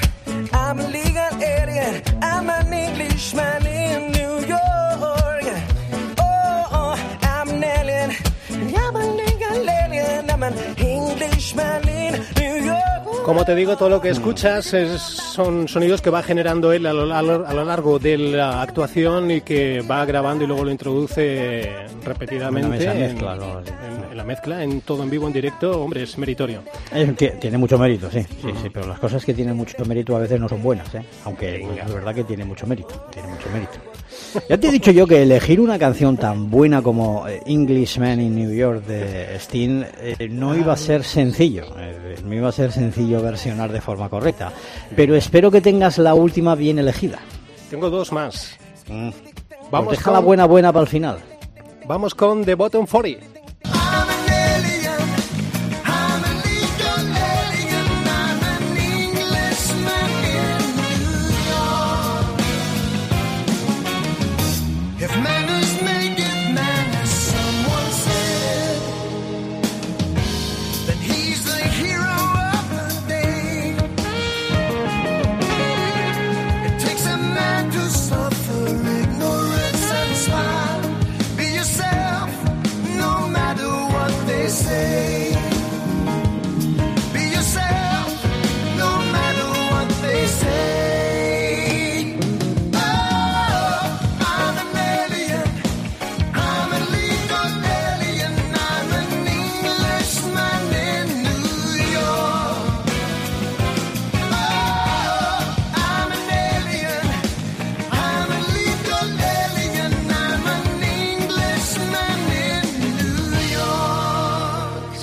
Como 13.28 13.44
te 13.44 13.54
digo, 13.56 13.76
todo 13.76 13.90
lo 13.90 14.00
que 14.00 14.08
escuchas 14.10 14.74
es- 14.74 15.02
son 15.02 15.68
sonidos 15.68 16.02
que 16.02 16.10
va 16.10 16.24
generando 16.24 16.72
él 16.72 16.86
a 16.86 16.94
lo, 16.94 17.14
a 17.14 17.22
lo- 17.22 17.66
largo 17.66 18.00
de 18.00 18.18
la 18.18 18.62
actuación 18.62 19.30
y 19.30 19.42
que 19.42 19.82
va 19.82 20.06
grabando 20.06 20.46
y 20.46 20.48
luego 20.48 20.64
lo 20.64 20.72
introduce 20.72 21.70
repetidamente 22.06 22.68
en, 24.12 24.18
la 24.18 24.24
mezcla, 24.24 24.64
en 24.64 24.80
todo 24.80 25.04
en 25.04 25.10
vivo, 25.10 25.28
en 25.28 25.34
directo. 25.34 25.84
Hombre, 25.84 26.04
es 26.04 26.18
meritorio. 26.18 26.64
Eh, 26.94 27.14
tie- 27.18 27.38
Tiene 27.38 27.58
mucho 27.58 27.78
mérito, 27.78 28.10
sí, 28.10 28.22
sí, 28.42 28.48
sí, 28.64 28.70
pero 28.74 28.88
las 28.88 28.98
cosas 29.00 29.26
que 29.26 29.34
tienen 29.34 29.58
mucho 29.58 29.76
mérito 29.86 30.16
a 30.16 30.20
veces 30.20 30.40
no 30.40 30.48
son 30.48 30.64
buenas, 30.64 30.96
¿eh? 30.96 31.04
aunque 31.26 31.62
es 31.86 31.94
verdad 31.94 32.16
que 32.16 32.24
tiene 32.24 32.46
mucho 32.46 32.66
mérito, 32.66 33.08
tiene 33.12 33.28
mucho 33.28 33.50
mérito. 33.52 33.74
Ya 34.50 34.58
te 34.58 34.68
he 34.68 34.72
dicho 34.72 34.92
yo 34.92 35.08
que 35.08 35.24
elegir 35.24 35.60
una 35.60 35.80
canción 35.80 36.18
tan 36.18 36.50
buena 36.50 36.82
como 36.82 37.28
eh, 37.28 37.42
Englishman 37.46 38.20
in 38.20 38.36
New 38.36 38.52
York 38.54 38.86
de 38.86 39.36
Sting 39.40 39.84
eh, 40.00 40.28
no 40.30 40.56
iba 40.56 40.74
a 40.74 40.78
ser 40.78 41.04
sencillo, 41.04 41.66
eh, 41.80 42.16
no 42.24 42.34
iba 42.36 42.50
a 42.50 42.52
ser 42.52 42.72
sencillo 42.72 43.22
versionar 43.22 43.72
de 43.72 43.82
forma 43.82 44.10
correcta, 44.10 44.52
pero 44.96 45.16
espero 45.16 45.50
que 45.50 45.62
tengas 45.62 45.98
la 45.98 46.14
última 46.14 46.56
bien 46.56 46.78
elegida. 46.80 47.20
Tengo 47.70 47.90
dos 47.90 48.12
más. 48.12 48.58
Mm. 48.88 49.10
Vamos 49.72 49.88
Pues 49.88 50.00
deja 50.00 50.12
la 50.12 50.18
con- 50.18 50.26
buena 50.26 50.46
buena 50.46 50.72
para 50.74 50.84
el 50.84 50.88
final. 50.90 51.18
Vamos 51.88 52.14
con 52.16 52.44
The 52.46 52.56
Bottom 52.56 52.86
40. 52.86 53.26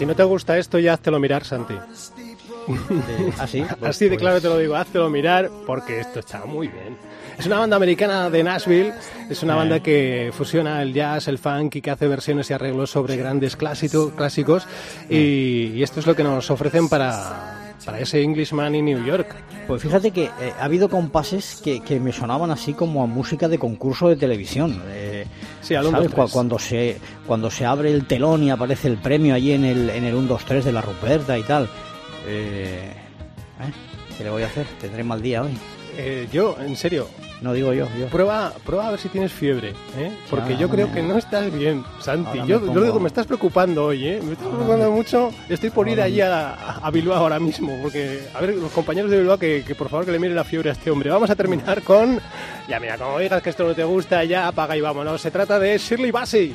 Si 0.05 0.09
no 0.09 0.15
te 0.15 0.25
gusta 0.25 0.59
esto, 0.59 0.79
ya 0.79 0.93
háztelo 0.93 1.19
mirar, 1.19 1.47
Santi. 1.47 1.73
Así, 3.39 3.65
Así 3.83 4.07
de 4.07 4.19
claro 4.19 4.39
te 4.39 4.49
lo 4.49 4.59
digo, 4.59 4.77
háztelo 4.77 5.09
mirar 5.09 5.51
porque 5.67 6.01
esto 6.01 6.21
está 6.21 6.45
muy 6.45 6.69
bien. 6.69 6.99
Es 7.39 7.47
una 7.47 7.59
banda 7.59 7.77
americana 7.77 8.29
de 8.29 8.45
Nashville, 8.45 8.93
es 9.31 9.43
una 9.43 9.55
banda 9.55 9.81
que 9.81 10.31
fusiona 10.35 10.83
el 10.83 10.93
jazz, 10.93 11.27
el 11.29 11.39
funk 11.39 11.77
y 11.77 11.81
que 11.81 11.91
hace 11.91 12.07
versiones 12.07 12.51
y 12.51 12.53
arreglos 12.53 12.91
sobre 12.91 13.17
grandes 13.17 13.57
clásicos, 13.57 14.13
clásicos 14.13 14.69
y, 15.09 15.73
y 15.75 15.83
esto 15.83 16.01
es 16.01 16.07
lo 16.07 16.15
que 16.15 16.23
nos 16.23 16.51
ofrecen 16.51 16.91
para, 16.91 17.65
para 17.85 17.99
ese 17.99 18.23
Englishman 18.23 18.75
in 18.75 18.85
New 18.85 19.05
York. 19.07 19.35
Pues 19.67 19.81
fíjate 19.81 20.11
que 20.11 20.25
eh, 20.25 20.53
ha 20.59 20.65
habido 20.65 20.91
compases 20.91 21.63
que, 21.65 21.81
que 21.81 21.99
me 21.99 22.13
sonaban 22.13 22.51
así 22.51 22.75
como 22.75 23.03
a 23.03 23.07
música 23.07 23.49
de 23.49 23.59
concurso 23.59 24.09
de 24.09 24.17
televisión. 24.17 24.83
Eh, 24.89 25.14
Sí, 25.65 25.75
al 25.75 25.87
1, 25.87 25.91
¿sabes? 25.97 26.11
2, 26.11 26.15
Cu- 26.15 26.23
3. 26.23 26.33
Cuando 26.33 26.59
se, 26.59 26.99
cuando 27.27 27.51
se 27.51 27.65
abre 27.65 27.91
el 27.91 28.07
telón 28.07 28.43
y 28.43 28.51
aparece 28.51 28.87
el 28.89 28.99
premio 28.99 29.35
allí 29.35 29.53
en 29.53 29.65
el, 29.65 29.91
en 29.91 30.05
el 30.05 30.15
1, 30.15 30.29
2, 30.29 30.45
3 30.45 30.65
de 30.65 30.73
la 30.73 30.81
Ruperta 30.83 31.39
y 31.39 31.43
tal. 31.43 31.69
Eh, 32.27 32.91
¿eh? 33.61 33.73
¿Qué 34.17 34.25
le 34.25 34.31
voy 34.31 34.43
a 34.43 34.47
hacer? 34.47 34.67
Tendré 34.81 35.03
mal 35.03 35.21
día 35.23 35.43
hoy. 35.43 35.57
Eh, 35.97 36.29
yo, 36.33 36.57
en 36.61 36.77
serio, 36.77 37.09
No 37.41 37.53
digo 37.53 37.73
yo, 37.73 37.87
yo. 37.99 38.07
prueba, 38.07 38.53
prueba 38.65 38.89
a 38.89 38.91
ver 38.93 39.01
si 39.01 39.09
tienes 39.09 39.33
fiebre, 39.33 39.75
¿eh? 39.99 40.11
porque 40.31 40.57
yo 40.57 40.69
creo 40.69 40.91
que 40.93 41.03
no 41.03 41.19
estás 41.19 41.53
bien, 41.53 41.85
Santi. 42.01 42.39
Yo, 42.47 42.73
yo 42.73 42.83
digo, 42.83 43.01
me 43.01 43.09
estás 43.09 43.27
preocupando 43.27 43.87
hoy, 43.87 44.07
¿eh? 44.07 44.21
me 44.25 44.33
estás 44.33 44.49
preocupando 44.49 44.91
mucho. 44.91 45.31
Estoy 45.49 45.71
por 45.71 45.89
ir 45.89 46.01
allí 46.01 46.21
a, 46.21 46.55
a 46.55 46.91
Bilbao 46.91 47.17
ahora 47.19 47.39
mismo, 47.39 47.77
porque, 47.83 48.29
a 48.35 48.41
ver, 48.41 48.55
los 48.55 48.73
compañeros 48.73 49.11
de 49.11 49.19
Bilbao, 49.19 49.39
que, 49.39 49.63
que 49.67 49.75
por 49.75 49.89
favor 49.89 50.07
que 50.07 50.13
le 50.13 50.19
miren 50.19 50.37
la 50.37 50.45
fiebre 50.45 50.71
a 50.71 50.73
este 50.73 50.91
hombre. 50.91 51.11
Vamos 51.11 51.29
a 51.29 51.37
terminar 51.37 51.83
con, 51.83 52.21
ya 52.69 52.81
mira, 52.81 52.97
como 52.97 53.19
digas 53.19 53.43
que 53.43 53.51
esto 53.51 53.65
no 53.65 53.75
te 53.75 53.85
gusta, 53.85 54.25
ya 54.25 54.49
apaga 54.49 54.77
y 54.77 54.81
vámonos. 54.81 55.21
Se 55.21 55.31
trata 55.31 55.59
de 55.59 55.77
Shirley 55.77 56.13
Bassey. 56.13 56.55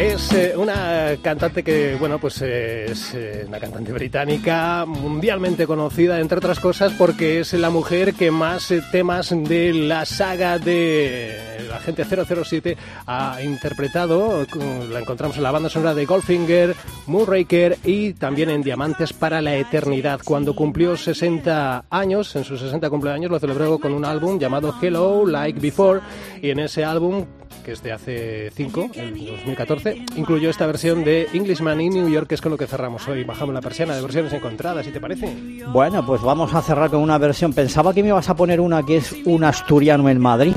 Es 0.00 0.32
eh, 0.32 0.54
una 0.56 1.10
cantante 1.22 1.62
que, 1.62 1.94
bueno, 1.96 2.18
pues 2.18 2.40
es 2.40 3.12
eh, 3.12 3.44
una 3.46 3.60
cantante 3.60 3.92
británica 3.92 4.86
mundialmente 4.86 5.66
conocida, 5.66 6.18
entre 6.20 6.38
otras 6.38 6.58
cosas, 6.58 6.94
porque 6.94 7.40
es 7.40 7.52
la 7.52 7.68
mujer 7.68 8.14
que 8.14 8.30
más 8.30 8.70
eh, 8.70 8.80
temas 8.90 9.28
de 9.28 9.74
la 9.74 10.06
saga 10.06 10.58
de 10.58 11.66
la 11.68 11.76
Agente 11.76 12.06
007 12.06 12.78
ha 13.06 13.42
interpretado. 13.42 14.46
La 14.90 15.00
encontramos 15.00 15.36
en 15.36 15.42
la 15.42 15.50
banda 15.50 15.68
sonora 15.68 15.92
de 15.92 16.06
Goldfinger, 16.06 16.74
Moonraker 17.06 17.76
y 17.84 18.14
también 18.14 18.48
en 18.48 18.62
Diamantes 18.62 19.12
para 19.12 19.42
la 19.42 19.54
Eternidad. 19.56 20.22
Cuando 20.24 20.56
cumplió 20.56 20.96
60 20.96 21.84
años, 21.90 22.34
en 22.36 22.44
sus 22.44 22.58
60 22.60 22.88
cumpleaños, 22.88 23.30
lo 23.30 23.38
celebró 23.38 23.78
con 23.78 23.92
un 23.92 24.06
álbum 24.06 24.38
llamado 24.38 24.74
Hello 24.80 25.26
Like 25.26 25.60
Before 25.60 26.00
y 26.40 26.48
en 26.48 26.60
ese 26.60 26.86
álbum 26.86 27.26
que 27.64 27.72
es 27.72 27.82
de 27.82 27.92
hace 27.92 28.50
5, 28.54 28.90
el 28.94 29.26
2014, 29.26 30.04
incluyó 30.16 30.50
esta 30.50 30.66
versión 30.66 31.04
de 31.04 31.28
Englishman 31.32 31.80
in 31.80 31.94
New 31.94 32.08
York, 32.08 32.26
que 32.28 32.34
es 32.34 32.40
con 32.40 32.50
lo 32.52 32.58
que 32.58 32.66
cerramos 32.66 33.06
hoy. 33.08 33.24
Bajamos 33.24 33.54
la 33.54 33.60
persiana 33.60 33.94
de 33.94 34.02
versiones 34.02 34.32
encontradas, 34.32 34.84
si 34.86 34.92
te 34.92 35.00
parece. 35.00 35.34
Bueno, 35.72 36.04
pues 36.04 36.22
vamos 36.22 36.52
a 36.54 36.62
cerrar 36.62 36.90
con 36.90 37.00
una 37.00 37.18
versión. 37.18 37.52
Pensaba 37.52 37.92
que 37.94 38.02
me 38.02 38.08
ibas 38.08 38.28
a 38.28 38.34
poner 38.36 38.60
una 38.60 38.82
que 38.84 38.96
es 38.98 39.14
un 39.24 39.44
asturiano 39.44 40.08
en 40.08 40.18
Madrid. 40.20 40.56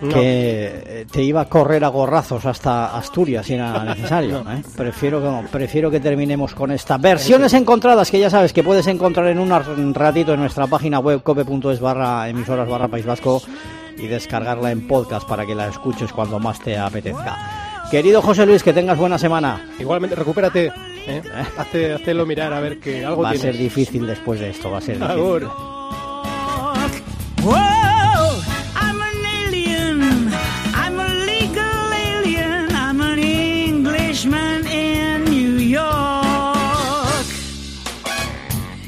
No. 0.00 0.08
Que 0.08 0.82
eh, 0.84 1.06
te 1.08 1.22
iba 1.22 1.42
a 1.42 1.44
correr 1.48 1.84
a 1.84 1.88
gorrazos 1.88 2.44
hasta 2.44 2.96
Asturias 2.96 3.46
si 3.46 3.54
era 3.54 3.84
necesario. 3.94 4.40
¿eh? 4.50 4.60
Prefiero, 4.76 5.20
que, 5.22 5.46
prefiero 5.48 5.92
que 5.92 6.00
terminemos 6.00 6.54
con 6.56 6.72
esta. 6.72 6.98
Versiones 6.98 7.52
encontradas 7.52 8.10
que 8.10 8.18
ya 8.18 8.28
sabes 8.28 8.52
que 8.52 8.64
puedes 8.64 8.88
encontrar 8.88 9.28
en 9.28 9.38
un 9.38 9.52
ar- 9.52 9.64
ratito 9.94 10.34
en 10.34 10.40
nuestra 10.40 10.66
página 10.66 10.98
web 10.98 11.22
cope.es 11.22 11.78
barra 11.78 12.28
emisoras 12.28 12.68
barra 12.68 12.88
País 12.88 13.06
Vasco 13.06 13.40
y 14.02 14.08
descargarla 14.08 14.70
en 14.72 14.86
podcast 14.86 15.26
para 15.28 15.46
que 15.46 15.54
la 15.54 15.68
escuches 15.68 16.12
cuando 16.12 16.38
más 16.38 16.60
te 16.60 16.76
apetezca. 16.76 17.38
Querido 17.90 18.20
José 18.22 18.44
Luis, 18.46 18.62
que 18.62 18.72
tengas 18.72 18.98
buena 18.98 19.18
semana. 19.18 19.60
Igualmente, 19.78 20.16
recupérate. 20.16 20.72
¿eh? 21.06 21.22
Hazte, 21.58 21.92
hazlo 21.92 22.26
mirar 22.26 22.52
a 22.52 22.60
ver 22.60 22.78
que 22.80 23.04
algo 23.04 23.22
Va 23.22 23.30
a 23.30 23.32
tienes. 23.32 23.52
ser 23.54 23.62
difícil 23.62 24.06
después 24.06 24.40
de 24.40 24.50
esto, 24.50 24.70
va 24.70 24.78
a 24.78 24.80
ser 24.80 24.96
difícil. 24.98 25.12
Agur. 25.20 25.50
Whoa, 27.44 28.40
I'm 28.76 29.00
an 29.00 29.24
alien. 29.46 30.30
I'm 30.74 30.98
a 31.00 31.08
legal 31.26 31.92
alien. 31.92 32.68
I'm 32.74 33.00
an 33.00 33.18
Englishman 33.18 34.66
in 34.66 35.24
New 35.24 35.58
York. 35.58 37.26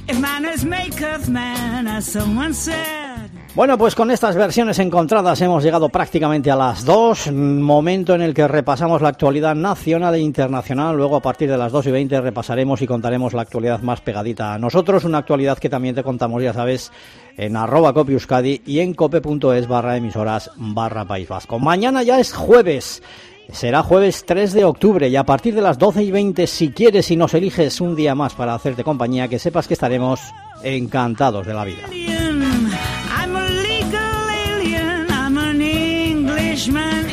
If 0.09 0.19
manners 0.21 0.65
maketh 0.65 1.29
man, 1.29 1.89
as 1.89 2.07
someone 2.07 2.55
said. 2.55 3.04
Bueno, 3.55 3.79
pues 3.79 3.95
con 3.95 4.11
estas 4.11 4.35
versiones 4.35 4.81
encontradas 4.81 5.41
hemos 5.41 5.63
llegado 5.63 5.89
prácticamente 5.89 6.51
a 6.51 6.57
las 6.57 6.85
2, 6.85 7.31
momento 7.31 8.13
en 8.13 8.23
el 8.23 8.35
que 8.35 8.49
repasamos 8.49 9.01
la 9.01 9.11
actualidad 9.11 9.55
nacional 9.55 10.17
e 10.17 10.19
internacional. 10.19 10.97
Luego, 10.97 11.15
a 11.15 11.23
partir 11.23 11.49
de 11.49 11.57
las 11.57 11.71
2 11.71 11.87
y 11.87 11.91
20, 11.93 12.21
repasaremos 12.21 12.83
y 12.83 12.89
contaremos 12.89 13.33
la 13.33 13.43
actualidad 13.43 13.81
más 13.81 14.01
pegadita 14.01 14.55
a 14.55 14.59
nosotros. 14.59 15.05
Una 15.05 15.19
actualidad 15.19 15.59
que 15.59 15.69
también 15.69 15.95
te 15.95 16.03
contamos, 16.03 16.43
ya 16.43 16.53
sabes, 16.53 16.91
en 17.37 17.57
arroba 17.57 17.95
copiuscadi 17.95 18.61
y 18.67 18.81
en 18.81 18.93
cope.es 18.93 19.69
barra 19.69 19.97
emisoras 19.97 20.51
barra 20.57 21.05
País 21.05 21.29
Vasco. 21.29 21.61
Mañana 21.61 22.03
ya 22.03 22.19
es 22.19 22.33
jueves. 22.33 23.05
Será 23.53 23.85
jueves 23.85 24.25
3 24.27 24.53
de 24.53 24.65
octubre 24.65 25.09
y 25.09 25.15
a 25.15 25.23
partir 25.23 25.55
de 25.55 25.63
las 25.63 25.79
12 25.79 26.03
y 26.03 26.11
20, 26.11 26.49
si 26.49 26.71
quieres 26.71 27.09
y 27.13 27.17
nos 27.17 27.35
eliges 27.35 27.81
un 27.81 27.95
día 27.95 28.17
más 28.17 28.35
para 28.35 28.55
hacerte 28.55 28.83
compañía, 28.83 29.29
que 29.29 29.39
sepas 29.39 29.69
que 29.69 29.75
estaremos 29.75 30.21
encantados 30.65 31.47
de 31.47 31.55
la 31.55 31.65
vida. 31.65 32.44
Man. 36.69 37.04